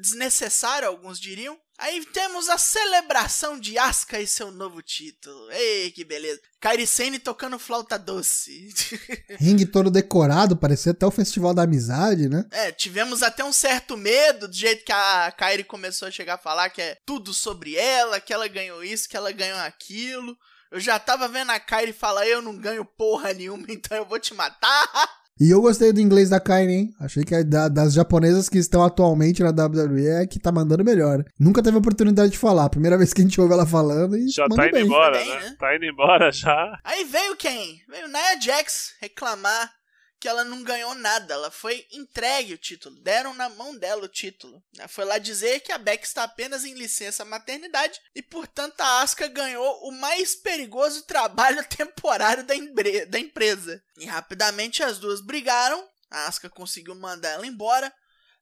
[0.01, 1.59] desnecessário, alguns diriam.
[1.79, 5.49] Aí temos a celebração de Asuka e seu novo título.
[5.53, 6.41] Ei, que beleza.
[6.61, 8.69] Kairi Sane tocando flauta doce.
[9.39, 12.45] Ringue todo decorado, parecia até o Festival da Amizade, né?
[12.51, 16.39] É, tivemos até um certo medo do jeito que a Kairi começou a chegar a
[16.39, 20.37] falar que é tudo sobre ela, que ela ganhou isso, que ela ganhou aquilo.
[20.71, 24.19] Eu já tava vendo a Kairi falar, eu não ganho porra nenhuma, então eu vou
[24.19, 24.89] te matar.
[25.41, 26.95] E eu gostei do inglês da Kairi, hein?
[26.99, 30.85] Achei que a da- das japonesas que estão atualmente na WWE é que tá mandando
[30.85, 31.25] melhor.
[31.39, 32.69] Nunca teve oportunidade de falar.
[32.69, 34.85] Primeira vez que a gente ouve ela falando e Já manda tá indo bem.
[34.85, 35.41] embora, Bem, né?
[35.41, 35.57] né?
[35.59, 36.79] Tá indo embora já.
[36.83, 37.81] Aí veio quem?
[37.89, 39.71] Veio Nia Jax reclamar
[40.21, 41.35] que ela não ganhou nada.
[41.35, 43.01] Ela foi entregue o título.
[43.01, 44.63] Deram na mão dela o título.
[44.77, 49.01] Ela foi lá dizer que a Beck está apenas em licença maternidade e, portanto, a
[49.01, 52.55] Asuka ganhou o mais perigoso trabalho temporário da,
[53.09, 53.83] da empresa.
[53.97, 55.89] E rapidamente as duas brigaram.
[56.11, 57.93] A Asuka conseguiu mandar ela embora.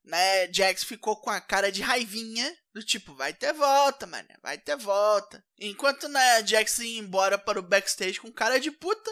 [0.05, 4.57] Né, Jax ficou com a cara de raivinha, do tipo, vai ter volta, mano, vai
[4.57, 5.45] ter volta.
[5.59, 9.11] Enquanto né, Jax ia embora para o backstage com cara de puta,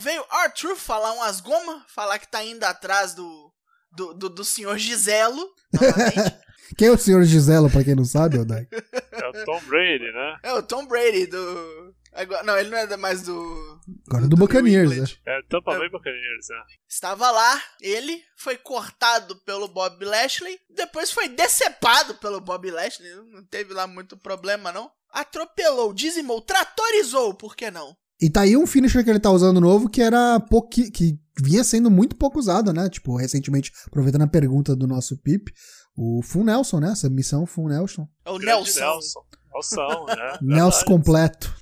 [0.00, 3.52] veio Arthur falar umas goma, falar que tá indo atrás do,
[3.92, 6.46] do, do, do senhor Giselo, novamente.
[6.76, 8.66] Quem é o senhor Giselo, pra quem não sabe, Odai?
[9.12, 10.36] É o Tom Brady, né?
[10.42, 11.94] é o Tom Brady do...
[12.12, 13.80] Agora, não, ele não é mais do...
[14.08, 15.20] Agora do New Buccaneers, England.
[15.24, 15.38] né?
[15.38, 16.62] É Tampa Bay Buccaneers, né?
[16.88, 23.44] Estava lá, ele foi cortado pelo Bob Lashley, depois foi decepado pelo Bob Lashley, não
[23.44, 24.90] teve lá muito problema não.
[25.12, 27.96] Atropelou, dizimou, tratorizou, por que não?
[28.20, 31.62] E tá aí um finisher que ele tá usando novo que era pouqui, que vinha
[31.62, 32.88] sendo muito pouco usado, né?
[32.88, 35.52] Tipo, recentemente, aproveitando a pergunta do nosso Pip,
[35.96, 36.92] o Full Nelson, né?
[36.92, 38.08] Essa missão Full Nelson.
[38.24, 38.80] É o Nelson.
[38.80, 39.20] Nelson.
[39.52, 40.38] Nelson, né?
[40.42, 41.54] Nelson completo.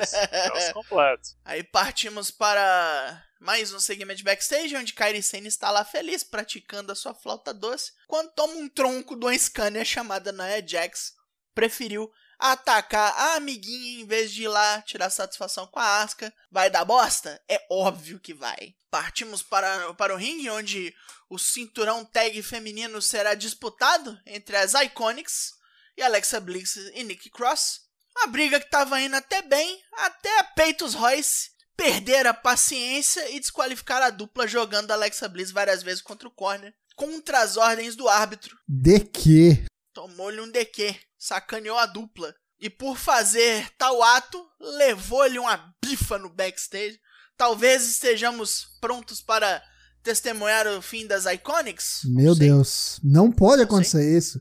[0.00, 1.28] Isso, Nelson completo.
[1.44, 6.92] Aí partimos para mais um segmento de backstage, onde Kairi Sane está lá feliz, praticando
[6.92, 11.12] a sua flauta doce, quando toma um tronco de uma Scania chamada Nia Jax.
[11.54, 16.32] Preferiu atacar a amiguinha em vez de ir lá tirar satisfação com a Asuka.
[16.50, 17.40] Vai dar bosta?
[17.48, 18.74] É óbvio que vai.
[18.90, 20.94] Partimos para, para o ringue, onde
[21.28, 25.54] o cinturão tag feminino será disputado entre as Iconics
[25.96, 27.80] e Alexa Bliss e Nikki Cross.
[28.16, 33.38] Uma briga que tava indo até bem, até a Peitos Royce perder a paciência e
[33.38, 37.94] desqualificar a dupla jogando a Alexa Bliss várias vezes contra o corner, contra as ordens
[37.94, 38.56] do árbitro.
[38.66, 39.66] De que?
[39.92, 42.34] Tomou-lhe um DQ, sacaneou a dupla.
[42.58, 44.42] E por fazer tal ato,
[44.78, 46.98] levou-lhe uma bifa no backstage.
[47.36, 49.62] Talvez estejamos prontos para
[50.02, 52.00] testemunhar o fim das Iconics?
[52.06, 52.34] Meu.
[52.34, 52.98] Deus.
[53.04, 54.40] Não pode acontecer isso.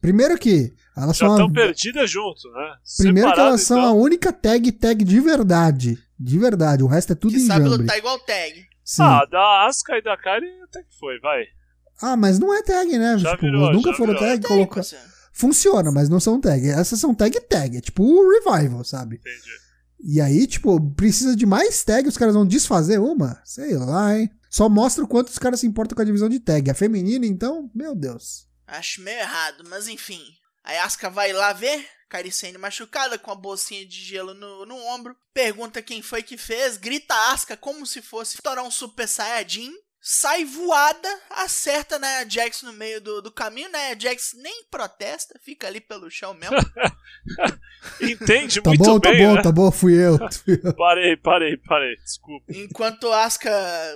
[0.00, 1.34] Primeiro que elas Já são.
[1.34, 2.76] estão a- perdidas junto, né?
[2.98, 3.98] Primeiro que Separado, elas são a então.
[3.98, 5.98] única tag tag de verdade.
[6.18, 6.84] De verdade.
[6.84, 8.66] O resto é tudo Que em sabe lutar igual tag.
[8.84, 9.02] Sim.
[9.02, 11.42] Ah, da Asuka e da Kari até que foi, vai.
[12.00, 13.18] Ah, mas não é tag, né?
[13.18, 14.28] Já tipo, virou, nunca já foram virou.
[14.28, 14.40] tag.
[14.42, 14.82] Tag, Coloca...
[15.38, 16.68] Funciona, mas não são tag.
[16.68, 17.76] Essas são tag tag.
[17.76, 19.20] É tipo o revival, sabe?
[19.20, 19.52] Entendi.
[20.00, 23.40] E aí, tipo, precisa de mais tag, os caras vão desfazer uma?
[23.44, 24.28] Sei lá, hein?
[24.50, 26.68] Só mostra o quanto os caras se importam com a divisão de tag.
[26.68, 28.48] A feminina, então, meu Deus.
[28.66, 30.20] Acho meio errado, mas enfim.
[30.64, 34.76] Aí Asuka vai lá ver, Kairi Sane machucada, com a bolsinha de gelo no, no
[34.88, 35.14] ombro.
[35.32, 39.70] Pergunta quem foi que fez, grita Asuka como se fosse estourar um Super Saiyajin.
[40.00, 43.90] Sai voada, acerta na Jax no meio do, do caminho, né?
[43.92, 46.56] A Jax nem protesta, fica ali pelo chão mesmo.
[48.00, 49.42] Entende Tá muito bom, tá bem, bom, né?
[49.42, 50.16] tá bom, fui eu.
[50.32, 50.74] fui eu.
[50.76, 51.96] Parei, parei, parei.
[51.96, 52.44] Desculpa.
[52.48, 53.50] Enquanto Asuka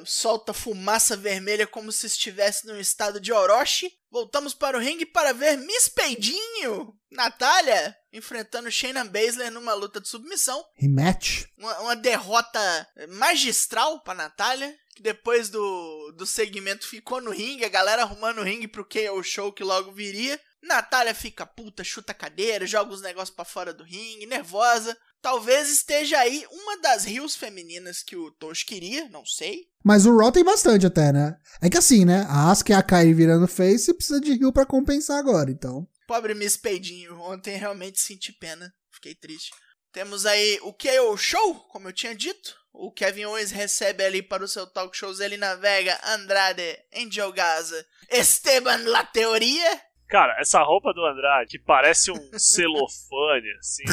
[0.05, 5.33] solta fumaça vermelha como se estivesse num estado de Orochi, voltamos para o ringue para
[5.33, 10.63] ver Miss Peidinho, Natália, enfrentando Shayna Baszler numa luta de submissão.
[10.77, 11.45] Rematch.
[11.57, 12.61] Uma, uma derrota
[13.09, 18.45] magistral para Natália, que depois do, do segmento ficou no ringue, a galera arrumando o
[18.45, 20.39] ringue pro KO Show que logo viria.
[20.63, 24.97] Natália fica puta, chuta a cadeira, joga os negócios pra fora do ringue, nervosa.
[25.21, 29.67] Talvez esteja aí uma das rios femininas que o Tosh queria, não sei.
[29.85, 31.37] Mas o Raw tem bastante até, né?
[31.61, 32.27] É que assim, né?
[32.29, 35.87] A Asuka e a Kairi virando face e precisa de Rio pra compensar agora, então.
[36.09, 39.53] Pobre Miss Peidinho, ontem realmente senti pena, fiquei triste.
[39.93, 42.62] Temos aí o KO Show, como eu tinha dito.
[42.73, 47.87] O Kevin Owens recebe ali para o seu talk show Zelina Vega, Andrade, Angel Gaza,
[48.11, 49.81] Esteban La Teoria.
[50.09, 53.85] Cara, essa roupa do Andrade, que parece um celofane, assim.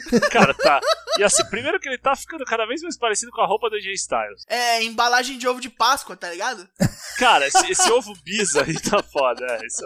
[0.30, 0.80] Cara, tá.
[1.18, 3.76] E assim, primeiro que ele tá ficando cada vez mais parecido com a roupa do
[3.76, 4.44] AJ Styles.
[4.48, 6.68] É, embalagem de ovo de Páscoa, tá ligado?
[7.18, 9.44] Cara, esse, esse ovo bisa aí tá foda.
[9.44, 9.82] É, isso,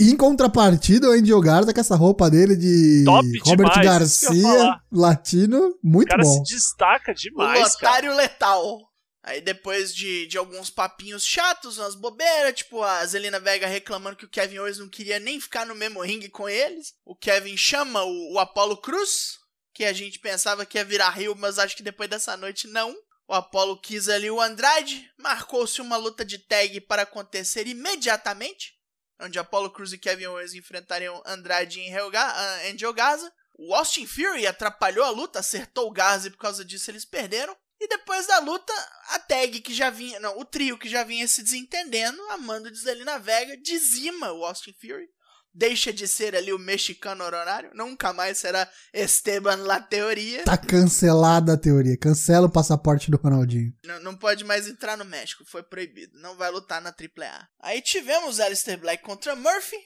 [0.00, 5.68] Em contrapartida, o Angel Garza com essa roupa dele de Top Robert demais, Garcia, latino,
[5.68, 6.44] o muito cara bom.
[6.44, 7.92] se destaca o demais, cara.
[7.92, 8.92] Otário Letal.
[9.24, 14.24] Aí depois de, de alguns papinhos chatos, umas bobeiras, tipo a Zelina Vega reclamando que
[14.24, 16.94] o Kevin Owens não queria nem ficar no mesmo ringue com eles.
[17.04, 19.38] O Kevin chama o, o Apollo Cruz,
[19.82, 22.96] que a gente pensava que ia virar Rio, mas acho que depois dessa noite não.
[23.26, 28.74] O Apollo quis ali o Andrade, marcou-se uma luta de tag para acontecer imediatamente,
[29.20, 33.32] onde Apollo Cruz e Kevin Owens enfrentariam Andrade e Angel Ga- Angel Gaza.
[33.58, 37.56] O Austin Fury atrapalhou a luta, acertou o Gaza e por causa disso eles perderam.
[37.80, 38.72] E depois da luta,
[39.08, 40.20] a tag que já vinha.
[40.20, 44.72] Não, o trio que já vinha se desentendendo, Amando de Zelina Vega, dizima o Austin
[44.80, 45.08] Fury.
[45.54, 47.70] Deixa de ser ali o mexicano honorário.
[47.74, 50.44] Nunca mais será Esteban La Teoria.
[50.44, 51.96] Tá cancelada a teoria.
[51.98, 53.74] Cancela o passaporte do Ronaldinho.
[53.84, 56.18] Não, não pode mais entrar no México, foi proibido.
[56.20, 57.48] Não vai lutar na AAA.
[57.60, 59.76] Aí tivemos Aleister Black contra Murphy.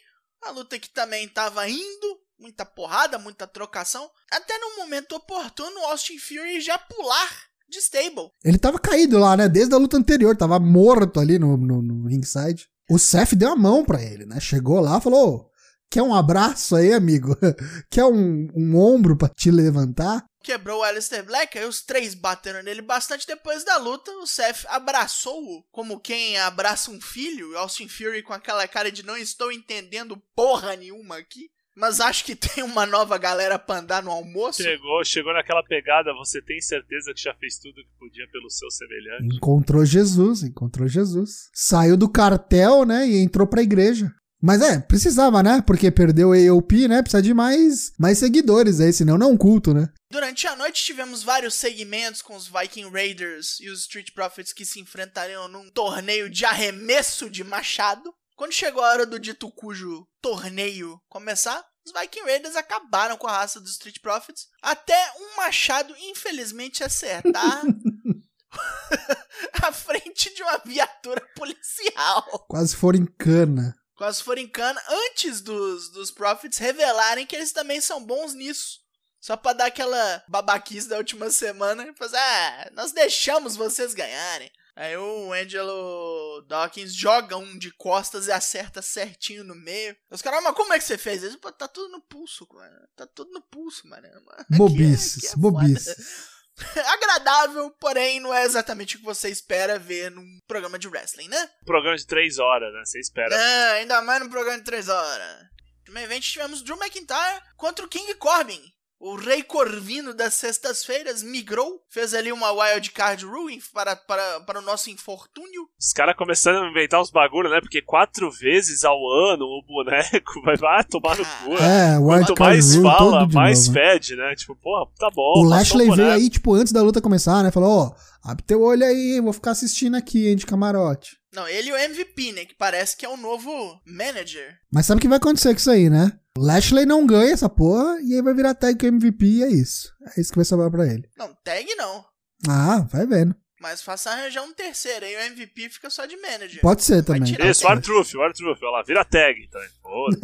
[0.42, 2.20] A luta que também tava indo.
[2.38, 4.09] Muita porrada, muita trocação.
[4.31, 7.31] Até no momento oportuno, o Austin Fury já pular
[7.68, 8.31] de stable.
[8.44, 9.48] Ele tava caído lá, né?
[9.48, 12.68] Desde a luta anterior, tava morto ali no, no, no ringside.
[12.88, 14.38] O Seth deu a mão pra ele, né?
[14.38, 15.50] Chegou lá e falou: "Ô,
[15.90, 17.37] Quer um abraço aí, amigo?
[17.90, 20.25] Quer um, um ombro pra te levantar?
[20.42, 23.27] Quebrou o Aleister Black, aí os três bateram nele bastante.
[23.27, 27.53] Depois da luta, o Seth abraçou-o como quem abraça um filho.
[27.53, 31.51] E Austin Fury com aquela cara de não estou entendendo porra nenhuma aqui.
[31.77, 34.62] Mas acho que tem uma nova galera pra andar no almoço.
[34.62, 38.70] Chegou, chegou naquela pegada, você tem certeza que já fez tudo que podia pelo seu
[38.70, 39.37] semelhante?
[39.37, 41.51] Encontrou Jesus, encontrou Jesus.
[41.53, 43.07] Saiu do cartel, né?
[43.07, 44.11] E entrou pra igreja.
[44.42, 45.62] Mas é, precisava, né?
[45.66, 47.03] Porque perdeu o AOP, né?
[47.03, 49.88] Precisa de mais, mais seguidores aí, senão não é um culto, né?
[50.11, 54.64] Durante a noite tivemos vários segmentos com os Viking Raiders e os Street Profits que
[54.64, 58.12] se enfrentariam num torneio de arremesso de machado.
[58.37, 63.38] Quando chegou a hora do dito cujo torneio começar, os Viking Raiders acabaram com a
[63.38, 67.62] raça dos Street Profits até um machado infelizmente acertar
[69.62, 72.46] a frente de uma viatura policial.
[72.49, 73.77] Quase foram em cana.
[73.96, 78.80] Quase foram em cana antes dos, dos Profits revelarem que eles também são bons nisso.
[79.18, 84.52] Só pra dar aquela babaquice da última semana e fazer, ah, nós deixamos vocês ganharem.
[84.76, 89.96] Aí o Angelo Dawkins joga um de costas e acerta certinho no meio.
[90.11, 91.38] Os caras, mas como é que você fez isso?
[91.38, 92.88] Tá tudo no pulso, mano.
[92.94, 94.06] Tá tudo no pulso, mano.
[94.50, 96.36] Bobices, é bobices.
[96.94, 101.50] Agradável, porém não é exatamente o que você espera ver num programa de wrestling, né?
[101.64, 102.82] Programa de três horas, né?
[102.84, 103.34] Você espera.
[103.34, 105.46] É, ainda mais num programa de 3 horas.
[105.86, 108.60] No main event tivemos Drew McIntyre contra o King Corbin.
[108.98, 114.59] O rei corvino das sextas-feiras migrou, fez ali uma wild card ruling para, para, para
[114.59, 115.68] o nosso infortúnio.
[115.78, 117.61] Os caras começando a inventar uns bagulho, né?
[117.61, 121.50] Porque quatro vezes ao ano o boneco vai, vai tomar no cu.
[121.61, 121.94] né?
[121.94, 123.92] É, o Quanto Wildcard mais fala, mais novo, né?
[123.92, 124.35] fede, né?
[124.35, 125.40] Tipo, porra, tá bom.
[125.40, 127.51] O Lashley veio aí, tipo, antes da luta começar, né?
[127.51, 131.16] Falou, ó, abre teu olho aí, vou ficar assistindo aqui, hein, de camarote.
[131.33, 132.45] Não, ele e o MVP, né?
[132.45, 133.51] Que parece que é o novo
[133.87, 134.57] manager.
[134.72, 136.18] Mas sabe o que vai acontecer com isso aí, né?
[136.39, 139.49] O Lashley não ganha essa porra e aí vai virar tag com MVP e é
[139.49, 139.91] isso.
[140.16, 141.09] É isso que vai sobrar pra ele.
[141.16, 142.05] Não, tag não.
[142.49, 143.35] Ah, vai vendo.
[143.61, 145.05] Mas faça arranjar um terceiro.
[145.05, 146.61] Aí o MVP fica só de manager.
[146.61, 147.33] Pode ser Vai também.
[147.33, 147.51] tirar.
[147.51, 148.59] Isso, o Artruth, o Artruth.
[148.62, 149.68] Olha lá, vira tag também.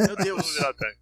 [0.07, 0.55] Meu Deus.
[0.55, 0.97] Virar tag.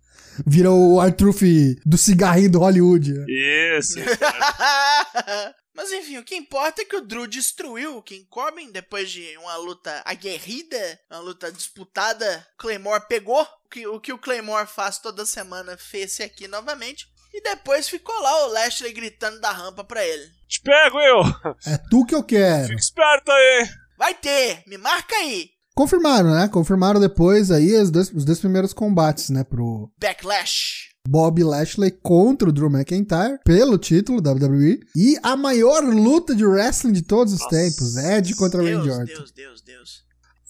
[0.46, 1.42] Vira o Artruth
[1.84, 3.12] do cigarrinho do Hollywood.
[3.28, 3.98] Isso.
[5.74, 9.36] Mas enfim, o que importa é que o Drew destruiu o King Corbin depois de
[9.38, 12.46] uma luta aguerrida, uma luta disputada.
[12.58, 17.08] Claymore pegou o que o, que o Claymore faz toda semana, fez aqui novamente.
[17.32, 20.28] E depois ficou lá o Lashley gritando da rampa pra ele.
[20.48, 21.22] Te pego, eu.
[21.64, 22.66] É tu que eu quero.
[22.68, 23.68] Fica esperto aí.
[23.96, 25.50] Vai ter, me marca aí.
[25.74, 26.48] Confirmaram, né?
[26.48, 29.44] Confirmaram depois aí os dois, os dois primeiros combates, né?
[29.44, 30.89] Pro Backlash.
[31.10, 34.78] Bob Lashley contra o Drew McIntyre pelo título WWE.
[34.94, 37.96] E a maior luta de wrestling de todos os Nossa, tempos.
[37.96, 39.06] Ed contra Deus, Randy Orton.
[39.06, 40.04] Deus, Deus, Deus.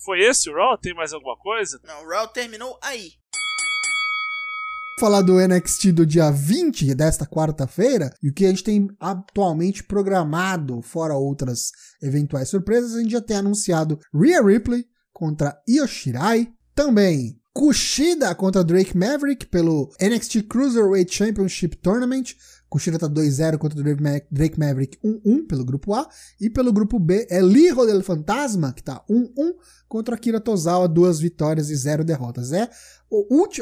[0.05, 0.77] Foi esse o Raw?
[0.77, 1.81] Tem mais alguma coisa?
[1.83, 3.13] Não, o Raw terminou aí.
[4.99, 9.83] falar do NXT do dia 20 desta quarta-feira e o que a gente tem atualmente
[9.83, 11.71] programado, fora outras
[12.03, 18.63] eventuais surpresas, a gente já tem anunciado Rhea Ripley contra Io Shirai, também Kushida contra
[18.63, 22.37] Drake Maverick pelo NXT Cruiserweight Championship Tournament.
[22.69, 26.09] Kushida tá 2-0 contra Drake, Ma Drake Maverick 1-1 pelo grupo A.
[26.41, 29.55] E pelo grupo B é Lijo del Fantasma, que tá 1-1
[29.89, 32.53] contra Akira Tozawa, duas vitórias e zero derrotas.
[32.53, 32.71] É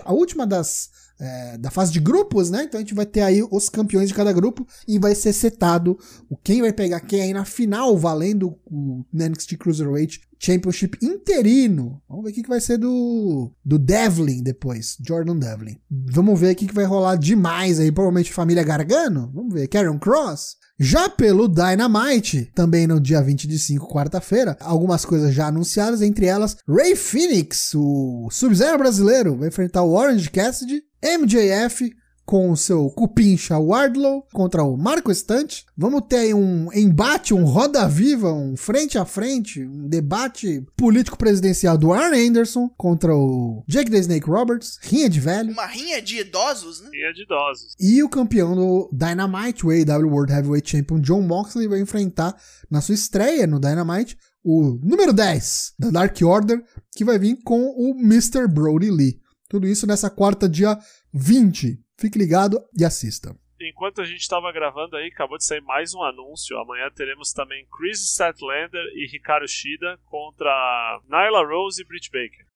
[0.04, 2.64] a última das é, da fase de grupos, né?
[2.64, 5.98] Então a gente vai ter aí os campeões de cada grupo e vai ser setado
[6.28, 12.00] o quem vai pegar quem aí na final, valendo o NXT Cruiserweight Championship interino.
[12.08, 15.76] Vamos ver o que, que vai ser do, do Devlin depois, Jordan Devlin.
[15.90, 19.30] Vamos ver o que, que vai rolar demais aí, provavelmente família Gargano.
[19.34, 20.56] Vamos ver, Karen Cross.
[20.80, 26.26] Já pelo Dynamite, também no dia 20 de 5, quarta-feira, algumas coisas já anunciadas, entre
[26.26, 31.92] elas Ray Phoenix, o Sub-Zero brasileiro, vai enfrentar o Orange Cassidy, MJF
[32.28, 35.64] com o seu cupincha Wardlow contra o Marco Estante.
[35.74, 41.90] Vamos ter aí um embate, um roda-viva, um frente a frente, um debate político-presidencial do
[41.90, 45.52] Arn Anderson contra o Jake the Snake Roberts, rinha de velho.
[45.52, 46.90] Uma rinha de idosos, né?
[46.92, 47.74] É de idosos.
[47.80, 52.36] E o campeão do Dynamite, o AEW World Heavyweight Champion John Moxley, vai enfrentar
[52.70, 56.62] na sua estreia no Dynamite o número 10 da Dark Order,
[56.94, 58.46] que vai vir com o Mr.
[58.46, 59.18] Brody Lee.
[59.48, 60.76] Tudo isso nessa quarta, dia
[61.12, 61.78] 20.
[61.96, 63.34] Fique ligado e assista.
[63.60, 66.56] Enquanto a gente estava gravando aí, acabou de sair mais um anúncio.
[66.58, 72.46] Amanhã teremos também Chris Statlander e Ricardo Shida contra Nyla Rose e Britt Baker.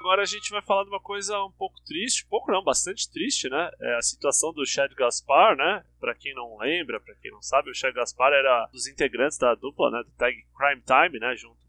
[0.00, 3.48] Agora a gente vai falar de uma coisa um pouco triste, pouco não, bastante triste,
[3.48, 3.70] né?
[3.80, 5.82] É a situação do Chad Gaspar, né?
[5.98, 9.54] Pra quem não lembra, pra quem não sabe, o Chad Gaspar era dos integrantes da
[9.56, 10.02] dupla, né?
[10.04, 11.34] Do tag Crime Time, né?
[11.36, 11.67] Junto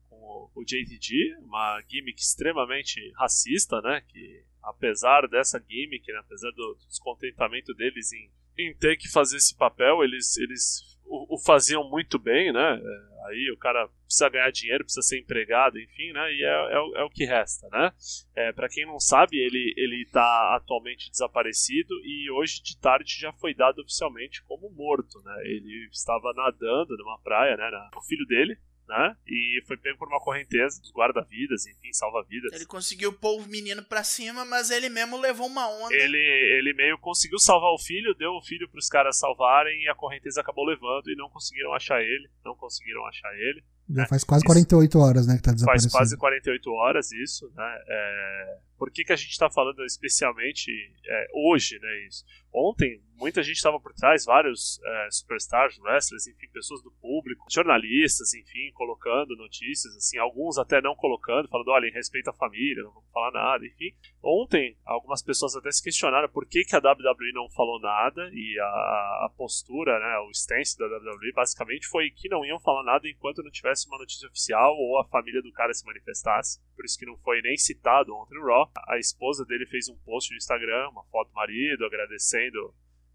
[0.55, 4.01] o, JTG, uma gimmick extremamente racista, né?
[4.07, 6.19] Que apesar dessa gimmick, né?
[6.19, 11.39] apesar do descontentamento deles em, em ter que fazer esse papel, eles, eles o, o
[11.39, 12.79] faziam muito bem, né?
[12.81, 16.31] É, aí o cara precisa ganhar dinheiro, precisa ser empregado, enfim, né?
[16.33, 17.91] E é, é, o- é o que resta, né?
[18.35, 23.33] É, para quem não sabe, ele ele está atualmente desaparecido e hoje de tarde já
[23.33, 25.35] foi dado oficialmente como morto, né?
[25.45, 27.71] Ele estava nadando numa praia, né?
[27.95, 28.57] O filho dele,
[28.89, 29.15] né?
[29.27, 32.51] E foi pego por uma correnteza, dos guarda-vidas, enfim, salva-vidas.
[32.53, 35.93] Ele conseguiu pôr o menino pra cima, mas ele mesmo levou uma onda.
[35.95, 39.95] Ele, ele meio conseguiu salvar o filho, deu o filho pros caras salvarem e a
[39.95, 42.27] correnteza acabou levando e não conseguiram achar ele.
[42.43, 43.63] Não conseguiram achar ele.
[43.91, 44.47] Já É, faz quase isso.
[44.53, 45.91] 48 horas, né, que tá Faz desaparecido.
[45.91, 47.81] quase 48 horas isso, né?
[47.87, 50.71] É, Por que, que a gente tá falando especialmente
[51.05, 52.07] é, hoje, né?
[52.07, 52.25] Isso.
[52.51, 58.33] Ontem, muita gente estava por trás, vários é, superstars, wrestlers, enfim, pessoas do público, jornalistas,
[58.33, 62.91] enfim, colocando notícias, assim, alguns até não colocando, falando, olha, em respeito à família, não
[62.91, 63.93] vamos falar nada, enfim.
[64.23, 68.59] Ontem, algumas pessoas até se questionaram por que, que a WWE não falou nada e
[68.59, 73.07] a, a postura, né, o stance da WWE basicamente foi que não iam falar nada
[73.07, 76.59] enquanto não tivesse uma notícia oficial ou a família do cara se manifestasse.
[76.75, 78.68] Por isso que não foi nem citado ontem no Raw.
[78.87, 82.73] A esposa dele fez um post no Instagram, uma foto do marido, agradecendo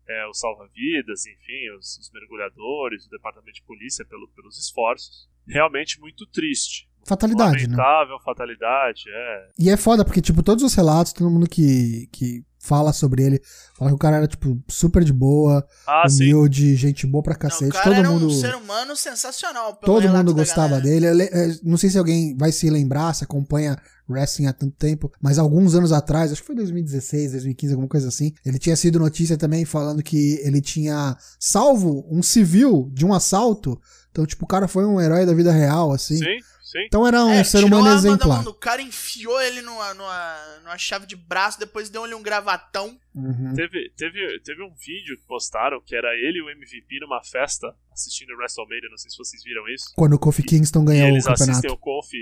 [0.08, 5.28] é, os salva-vidas, enfim, os, os mergulhadores, o departamento de polícia pelo, pelos esforços.
[5.46, 6.88] Realmente muito triste.
[7.06, 7.76] Fatalidade, né?
[7.76, 9.48] Lamentável, fatalidade, é.
[9.58, 13.42] E é foda, porque, tipo, todos os relatos, todo mundo que, que fala sobre ele,
[13.76, 16.32] fala que o cara era, tipo, super de boa, Ah, sim.
[16.32, 17.70] humilde, gente boa pra Não, cacete.
[17.70, 18.26] o cara todo era mundo.
[18.26, 19.76] um ser humano sensacional.
[19.76, 20.82] pelo Todo mundo gostava galera.
[20.84, 21.06] dele.
[21.06, 23.76] Ele- é, não sei se alguém vai se lembrar, se acompanha
[24.08, 28.08] wrestling há tanto tempo, mas alguns anos atrás, acho que foi 2016, 2015, alguma coisa
[28.08, 33.12] assim, ele tinha sido notícia também falando que ele tinha salvo um civil de um
[33.14, 33.78] assalto.
[34.10, 36.16] Então, tipo, o cara foi um herói da vida real, assim.
[36.18, 36.38] Sim,
[36.74, 36.84] sim.
[36.86, 38.28] Então era um É, ser humano a exemplar.
[38.36, 42.98] mão do cara, enfiou ele numa, numa, numa chave de braço, depois deu-lhe um gravatão.
[43.14, 43.54] Uhum.
[43.54, 47.74] Teve, teve, teve um vídeo que postaram que era ele e o MVP numa festa
[47.92, 49.92] assistindo o WrestleMania, não sei se vocês viram isso.
[49.96, 51.74] Quando o Kofi Kingston E ganhou o eles assistem campeonato.
[51.74, 52.16] o Kofi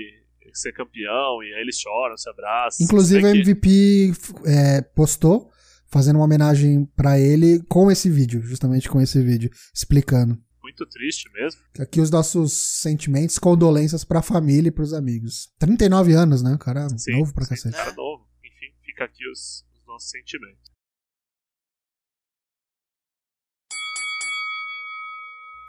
[0.53, 2.85] ser campeão, e aí eles choram, se abraçam.
[2.85, 4.13] Inclusive, É a que- MVP
[4.45, 5.49] é, postou,
[5.87, 10.37] fazendo uma homenagem pra ele com esse vídeo, justamente com esse vídeo, explicando.
[10.73, 11.61] Muito triste mesmo.
[11.77, 15.51] Aqui os nossos sentimentos, condolências pra família e pros amigos.
[15.59, 16.55] 39 anos, né?
[16.55, 17.75] O cara Sim, novo pra sim, cacete.
[17.75, 18.27] Cara novo.
[18.43, 20.73] Enfim, fica aqui os, os nossos sentimentos.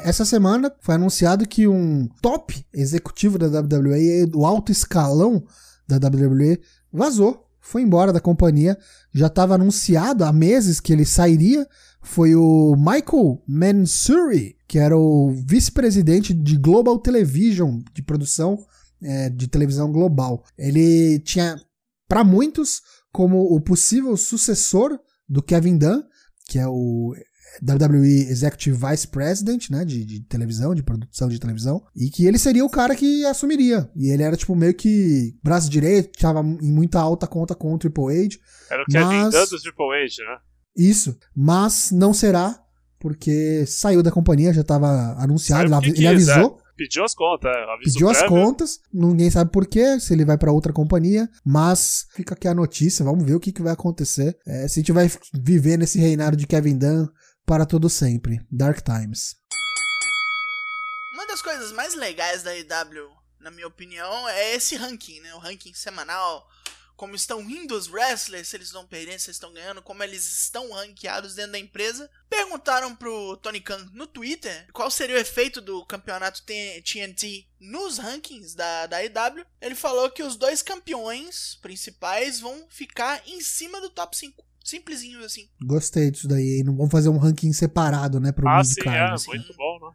[0.00, 5.46] Essa semana foi anunciado que um top executivo da WWE, do alto escalão
[5.86, 8.78] da WWE, vazou, foi embora da companhia.
[9.12, 11.66] Já estava anunciado há meses que ele sairia.
[12.02, 18.62] Foi o Michael Mansouri, que era o vice-presidente de Global Television, de produção
[19.02, 20.44] eh, de televisão global.
[20.58, 21.58] Ele tinha,
[22.06, 26.02] para muitos, como o possível sucessor do Kevin Dunn,
[26.46, 27.14] que é o
[27.62, 32.38] WWE Executive Vice President, né, de, de televisão, de produção de televisão, e que ele
[32.38, 33.88] seria o cara que assumiria.
[33.96, 37.78] E ele era, tipo, meio que braço direito, tava em muita alta conta com o
[37.78, 38.36] Triple H.
[38.70, 40.38] Era o Kevin Mas- Dunn do Triple H, né?
[40.76, 41.16] Isso.
[41.34, 42.58] Mas não será,
[42.98, 46.58] porque saiu da companhia, já tava anunciado, ele, ele quis, avisou.
[46.76, 48.34] Pediu as contas, é, aviso Pediu as prévio.
[48.36, 52.54] contas, ninguém sabe por quê, se ele vai pra outra companhia, mas fica aqui a
[52.54, 54.36] notícia, vamos ver o que, que vai acontecer.
[54.44, 57.06] É, se a gente vai viver nesse reinado de Kevin Dunn
[57.46, 58.40] para todo sempre.
[58.50, 59.36] Dark Times.
[61.12, 65.34] Uma das coisas mais legais da EW, na minha opinião, é esse ranking, né?
[65.34, 66.48] O ranking semanal.
[66.96, 70.24] Como estão indo os wrestlers, se eles estão perdendo, se eles estão ganhando, como eles
[70.24, 72.08] estão ranqueados dentro da empresa.
[72.30, 78.54] Perguntaram pro Tony Khan no Twitter qual seria o efeito do campeonato TNT nos rankings
[78.54, 79.44] da, da EW.
[79.60, 84.44] Ele falou que os dois campeões principais vão ficar em cima do top 5.
[84.64, 85.46] Simplesinho assim.
[85.62, 86.64] Gostei disso daí, hein?
[86.64, 89.30] Não vamos fazer um ranking separado, né, pro Ah, Mid sim, é, assim.
[89.30, 89.94] muito bom, né?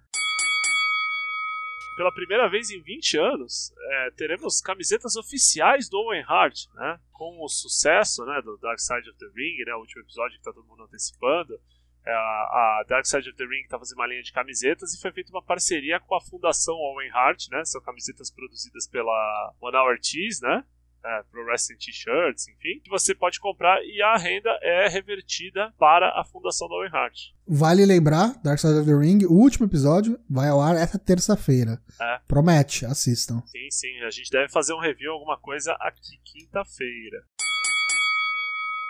[1.97, 6.97] Pela primeira vez em 20 anos, é, teremos camisetas oficiais do Owen Hart, né?
[7.11, 9.74] Com o sucesso né, do Dark Side of the Ring, né?
[9.74, 11.59] O último episódio que tá todo mundo antecipando.
[12.05, 15.11] É, a, Dark Side of the Ring tá fazendo uma linha de camisetas e foi
[15.11, 17.65] feita uma parceria com a Fundação Owen Hart, né?
[17.65, 20.63] São camisetas produzidas pela One Hour Tees, né?
[21.04, 26.10] É, Pro Wrestling T-shirts, enfim, que você pode comprar e a renda é revertida para
[26.20, 27.18] a Fundação da Owen Hart.
[27.47, 31.82] Vale lembrar, Dark Side of the Ring, o último episódio vai ao ar essa terça-feira.
[32.00, 32.20] É.
[32.28, 33.41] Promete, assistam.
[33.47, 34.00] Sim, sim.
[34.06, 37.24] A gente deve fazer um review, alguma coisa aqui quinta-feira.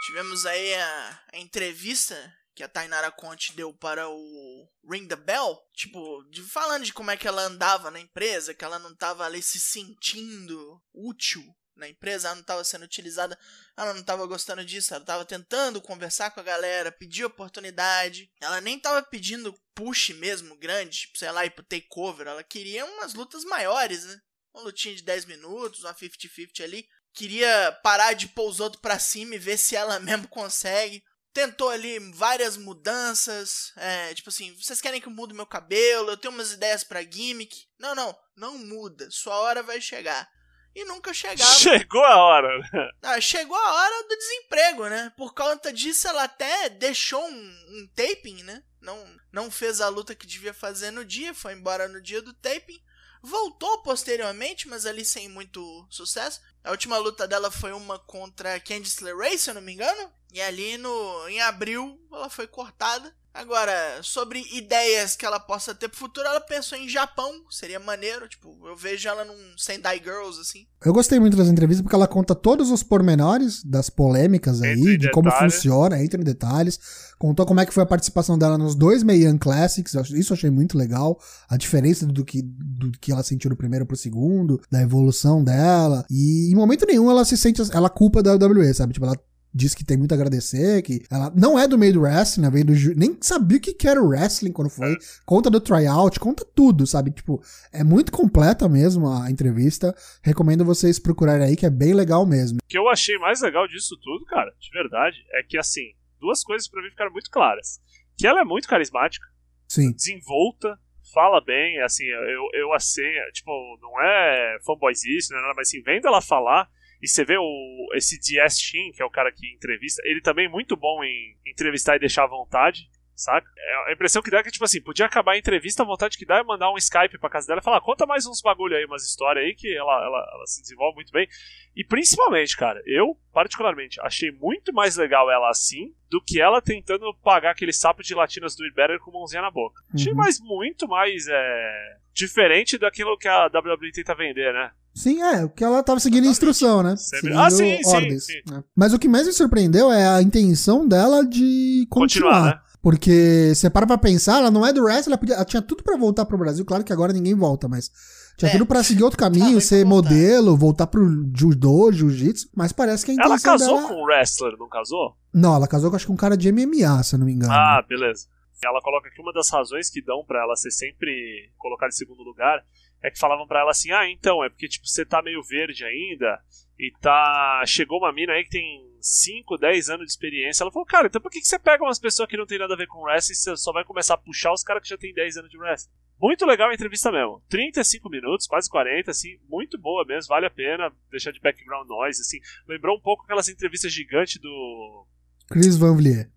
[0.08, 2.16] Tivemos aí a, a entrevista
[2.56, 7.10] que a Tainara Conte deu para o Ring the Bell, tipo, de, falando de como
[7.10, 11.42] é que ela andava na empresa, que ela não tava ali se sentindo útil
[11.80, 13.38] na empresa, ela não tava sendo utilizada,
[13.76, 18.62] ela não tava gostando disso, ela tava tentando conversar com a galera, pedir oportunidade, ela
[18.62, 23.14] nem tava pedindo push mesmo grande, tipo, sei lá, ir pro takeover, ela queria umas
[23.14, 24.20] lutas maiores, né?
[24.54, 29.00] Uma lutinha de 10 minutos, uma 50-50 ali, queria parar de pôr os outros pra
[29.00, 31.04] cima e ver se ela mesmo consegue.
[31.32, 36.10] Tentou ali várias mudanças, é, tipo assim, vocês querem que eu mude meu cabelo?
[36.10, 37.56] Eu tenho umas ideias pra gimmick.
[37.78, 40.28] Não, não, não muda, sua hora vai chegar.
[40.76, 41.52] E nunca chegava.
[41.56, 42.90] Chegou a hora, né?
[43.02, 45.12] Ah, chegou a hora do desemprego, né?
[45.18, 48.64] Por conta disso, ela até deixou um, um taping, né?
[48.80, 48.98] Não,
[49.32, 52.82] não fez a luta que devia fazer no dia, foi embora no dia do taping.
[53.22, 56.40] Voltou posteriormente, mas ali sem muito sucesso.
[56.64, 60.14] A última luta dela foi uma contra Candice LeRae, se eu não me engano.
[60.34, 63.12] E ali no, em abril ela foi cortada.
[63.32, 63.72] Agora,
[64.02, 68.28] sobre ideias que ela possa ter pro futuro, ela pensou em Japão, seria maneiro.
[68.28, 70.66] Tipo, eu vejo ela num Sendai Girls, assim.
[70.84, 74.94] Eu gostei muito das entrevistas porque ela conta todos os pormenores das polêmicas aí, Entra
[74.94, 75.54] em de como detalhes.
[75.54, 76.80] funciona, entra em detalhes.
[77.20, 80.50] Contou como é que foi a participação dela nos dois Meian Classics, isso eu achei
[80.50, 81.20] muito legal.
[81.48, 86.04] A diferença do que, do que ela sentiu do primeiro pro segundo, da evolução dela.
[86.10, 88.94] E em momento nenhum ela se sente, ela culpa da WWE, sabe?
[88.94, 89.18] Tipo, ela
[89.54, 92.50] diz que tem muito a agradecer, que ela não é do meio do wrestling, né?
[92.50, 94.96] Veio do, nem sabia o que era o wrestling quando foi.
[95.26, 97.12] Conta do tryout, conta tudo, sabe?
[97.12, 97.42] Tipo,
[97.74, 99.96] é muito completa mesmo a entrevista.
[100.24, 102.60] Recomendo vocês procurarem aí, que é bem legal mesmo.
[102.60, 106.44] O que eu achei mais legal disso tudo, cara, de verdade, é que, assim, duas
[106.44, 107.80] coisas pra mim ficaram muito claras.
[108.18, 109.26] Que ela é muito carismática,
[109.68, 109.92] Sim.
[109.94, 110.78] desenvolta,
[111.14, 113.02] fala bem, assim, eu, eu assim,
[113.34, 116.70] tipo, não é fanboyzice, não é nada, mas assim, vendo ela falar,
[117.02, 120.46] e você vê o, esse DS Shin, que é o cara que entrevista, ele também
[120.46, 123.46] é muito bom em entrevistar e deixar à vontade, saca?
[123.58, 126.18] É, a impressão que dá é que, tipo assim, podia acabar a entrevista, a vontade
[126.18, 128.76] que dá é mandar um Skype pra casa dela e falar, conta mais uns bagulho
[128.78, 131.28] aí, umas histórias aí, que ela, ela, ela se desenvolve muito bem.
[131.76, 137.14] E principalmente, cara, eu, particularmente, achei muito mais legal ela assim do que ela tentando
[137.24, 139.82] pagar aquele sapo de latinas do Better com mãozinha na boca.
[139.94, 140.18] Achei Uhum.
[140.18, 144.70] mais, muito mais é, Diferente daquilo que a WWE tenta vender, né?
[144.94, 146.96] Sim, é, o que ela tava seguindo a instrução, né?
[146.98, 148.42] Sempre- Seguindo Ah, sim, sim, ordens, sim.
[148.52, 148.64] né?
[148.76, 152.32] Mas o que mais me surpreendeu é a intenção dela de continuar.
[152.34, 152.62] Continuar, né?
[152.82, 155.84] Porque você para pra pensar, ela não é do wrestling, ela, podia- ela tinha tudo
[155.84, 156.64] pra voltar pro Brasil.
[156.66, 157.92] Claro que agora ninguém volta, mas
[158.38, 158.52] tinha É.
[158.54, 160.10] tudo pra seguir outro caminho, ser voltar.
[160.10, 161.06] modelo, voltar pro
[161.36, 162.50] judô, jiu-jitsu.
[162.56, 163.88] Mas parece que a intenção Ela casou dela...
[163.90, 165.14] com um wrestler, não casou?
[165.34, 167.52] Não, ela casou com acho que um cara de MMA, se eu não me engano.
[167.54, 168.26] Ah, beleza.
[168.64, 172.24] Ela coloca que uma das razões que dão pra ela ser sempre colocada em segundo
[172.24, 172.66] lugar
[173.02, 175.86] é que falavam pra ela assim: "Ah, então, é porque tipo você tá meio verde
[175.86, 176.42] ainda
[176.78, 180.64] e tá chegou uma mina aí que tem 5, 10 anos de experiência".
[180.64, 182.74] Ela falou: "Cara, então por que que você pega umas pessoas que não tem nada
[182.74, 184.98] a ver com wrestling e você só vai começar a puxar os caras que já
[184.98, 187.42] tem 10 anos de wrestling?" Muito legal a entrevista mesmo.
[187.48, 192.20] 35 minutos, quase 40, assim, muito boa mesmo, vale a pena deixar de background noise,
[192.20, 192.40] assim.
[192.68, 195.08] Lembrou um pouco aquelas entrevistas gigantes do
[195.50, 196.30] Chris Van Vliet.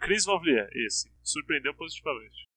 [0.00, 1.08] Chris Van Vliet, isso.
[1.30, 2.48] Surpreendeu positivamente.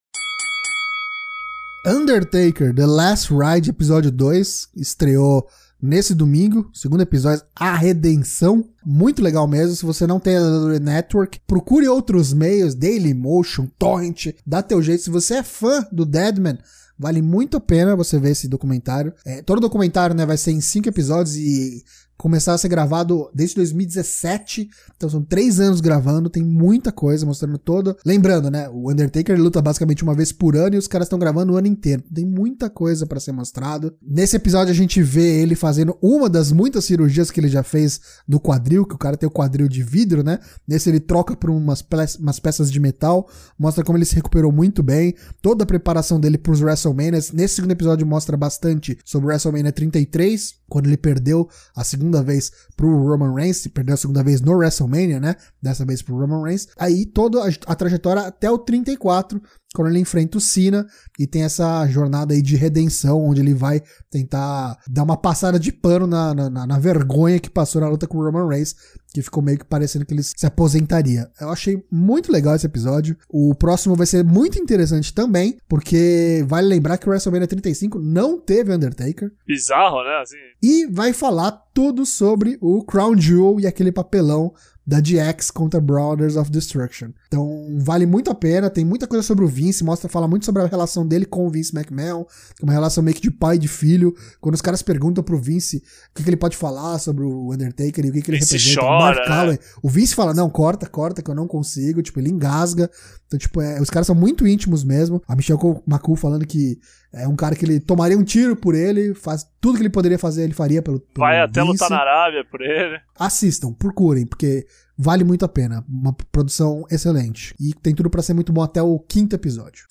[1.86, 5.48] Undertaker, The Last Ride, episódio 2, estreou
[5.80, 8.68] nesse domingo, segundo episódio, A Redenção.
[8.84, 9.76] Muito legal mesmo.
[9.76, 15.04] Se você não tem a WWE Network, procure outros meios, Dailymotion, Torrent, dá teu jeito.
[15.04, 16.58] Se você é fã do Deadman,
[16.98, 19.14] vale muito a pena você ver esse documentário.
[19.24, 21.84] É, todo documentário né, vai ser em cinco episódios e
[22.18, 24.70] começar a ser gravado desde 2017.
[24.96, 27.96] Então são três anos gravando, tem muita coisa mostrando todo.
[28.06, 28.70] Lembrando, né?
[28.70, 31.68] O Undertaker luta basicamente uma vez por ano e os caras estão gravando o ano
[31.68, 32.04] inteiro.
[32.14, 33.94] Tem muita coisa pra ser mostrado.
[34.02, 38.00] Nesse episódio a gente vê ele fazendo uma das muitas cirurgias que ele já fez
[38.28, 40.40] do quadril, que o cara tem o quadril de vidro, né?
[40.68, 44.52] Nesse ele troca por umas, pe- umas peças de metal, mostra como ele se recuperou
[44.52, 47.32] muito bem, toda a preparação dele pros WrestleManias.
[47.32, 53.08] Nesse segundo episódio mostra bastante sobre WrestleMania 33, quando ele perdeu a segunda vez pro
[53.08, 55.36] Roman Reigns, perdeu a segunda vez no WrestleMania, né?
[55.62, 56.68] Dessa vez pro Roman Reigns.
[56.78, 59.42] Aí toda a, a trajetória até o 34,
[59.74, 60.86] quando ele enfrenta o Cena
[61.20, 65.72] e tem essa jornada aí de redenção, onde ele vai tentar dar uma passada de
[65.72, 68.76] pano na, na, na- vergonha que passou na luta com o Roman Reigns,
[69.14, 71.30] que ficou meio que parecendo que ele se aposentaria.
[71.40, 73.16] Eu achei muito legal esse episódio.
[73.30, 78.40] O próximo vai ser muito interessante também, porque vale lembrar que o WrestleMania 35 não
[78.40, 79.32] teve Undertaker.
[79.48, 80.20] Bizarro, né?
[80.22, 84.54] Assim, E vai falar tudo sobre o Crown Jewel e aquele papelão
[84.86, 87.10] da DX contra Brothers of Destruction.
[87.28, 90.62] Então, vale muito a pena, tem muita coisa sobre o Vince, mostra, fala muito sobre
[90.62, 92.26] a relação dele com o Vince McMahon,
[92.62, 94.14] uma relação meio que de pai e de filho.
[94.42, 98.06] Quando os caras perguntam pro Vince o que, que ele pode falar sobre o Undertaker
[98.06, 98.82] e o que, que ele Vince representa.
[98.82, 99.28] chora, o né?
[99.28, 102.90] Calloway, o Vince fala, não, corta, corta, que eu não consigo, tipo, ele engasga.
[103.28, 105.22] Então, tipo, é, os caras são muito íntimos mesmo.
[105.28, 106.78] A Michelle McCool falando que
[107.14, 110.18] é um cara que ele tomaria um tiro por ele, faz tudo que ele poderia
[110.18, 111.74] fazer, ele faria pelo, pelo vai até Vince.
[111.74, 113.00] lutar na Arábia por ele.
[113.18, 114.66] Assistam, procurem, porque
[114.98, 115.86] vale muito a pena.
[115.88, 117.54] Uma produção excelente.
[117.60, 119.86] E tem tudo pra ser muito bom até o quinto episódio.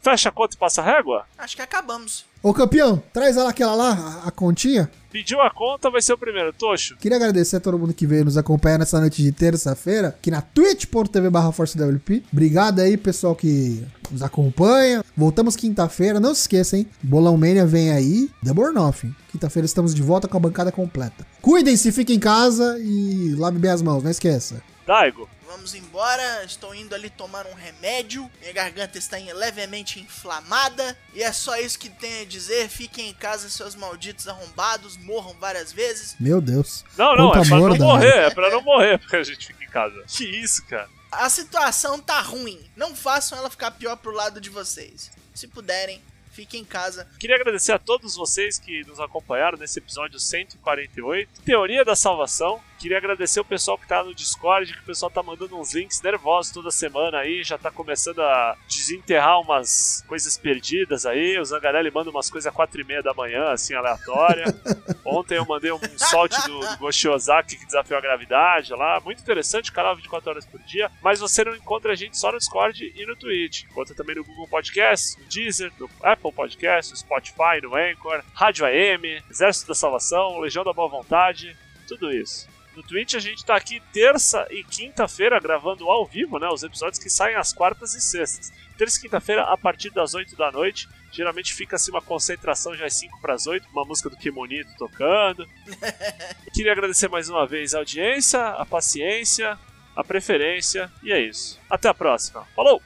[0.00, 1.24] Fecha a conta e passa a régua?
[1.36, 2.24] Acho que acabamos.
[2.42, 4.88] Ô campeão, traz ela aquela lá, a, a continha.
[5.16, 6.52] Pediu a conta, vai ser o primeiro.
[6.52, 10.30] Tocho, Queria agradecer a todo mundo que veio nos acompanhar nessa noite de terça-feira, aqui
[10.30, 12.22] na twitch.tv barra ForceWP.
[12.30, 15.02] Obrigado aí, pessoal que nos acompanha.
[15.16, 16.86] Voltamos quinta-feira, não se esqueça, hein?
[17.02, 19.14] Bolão Mania vem aí, Double or Nothing.
[19.32, 21.26] Quinta-feira estamos de volta com a bancada completa.
[21.40, 24.62] Cuidem-se, fiquem em casa e lave bem as mãos, não esqueça.
[24.86, 25.26] Daigo.
[25.46, 28.30] Vamos embora, estou indo ali tomar um remédio.
[28.40, 30.96] Minha garganta está em- levemente inflamada.
[31.14, 32.68] E é só isso que tenho a dizer.
[32.68, 34.96] Fiquem em casa, seus malditos arrombados.
[34.96, 36.16] Morram várias vezes.
[36.18, 36.84] Meu Deus.
[36.96, 37.84] Não, não, Quanto é pra não Daigo.
[37.84, 40.02] morrer, é pra não morrer, porque a gente fica em casa.
[40.08, 40.88] Que isso, cara?
[41.12, 42.68] A situação tá ruim.
[42.76, 45.10] Não façam ela ficar pior pro lado de vocês.
[45.34, 46.02] Se puderem,
[46.36, 47.08] fiquem em casa.
[47.18, 52.60] Queria agradecer a todos vocês que nos acompanharam nesse episódio 148, Teoria da Salvação.
[52.78, 56.02] Queria agradecer o pessoal que tá no Discord, que o pessoal tá mandando uns links
[56.02, 61.38] nervosos toda semana aí, já tá começando a desenterrar umas coisas perdidas aí.
[61.38, 64.44] O Zangarelli manda umas coisas às quatro e meia da manhã, assim, aleatória.
[65.06, 69.00] Ontem eu mandei um solte do, do Goshi Ozaki que desafiou a gravidade lá.
[69.00, 70.90] Muito interessante, canal 24 horas por dia.
[71.00, 73.64] Mas você não encontra a gente só no Discord e no Twitch.
[73.64, 78.66] Encontra também no Google Podcast, no Deezer, no Apple Podcast, no Spotify, no Anchor, Rádio
[78.66, 81.56] AM, Exército da Salvação, Legião da Boa Vontade,
[81.88, 82.48] tudo isso.
[82.76, 86.46] No Twitch a gente tá aqui terça e quinta-feira gravando ao vivo, né?
[86.48, 88.52] Os episódios que saem às quartas e sextas.
[88.76, 90.86] Terça e quinta-feira a partir das 8 da noite.
[91.10, 94.68] Geralmente fica assim uma concentração já às 5 para as 8, uma música do Kimonito
[94.76, 95.48] tocando.
[96.52, 99.58] Queria agradecer mais uma vez a audiência, a paciência,
[99.96, 101.58] a preferência e é isso.
[101.70, 102.46] Até a próxima.
[102.54, 102.82] Falou!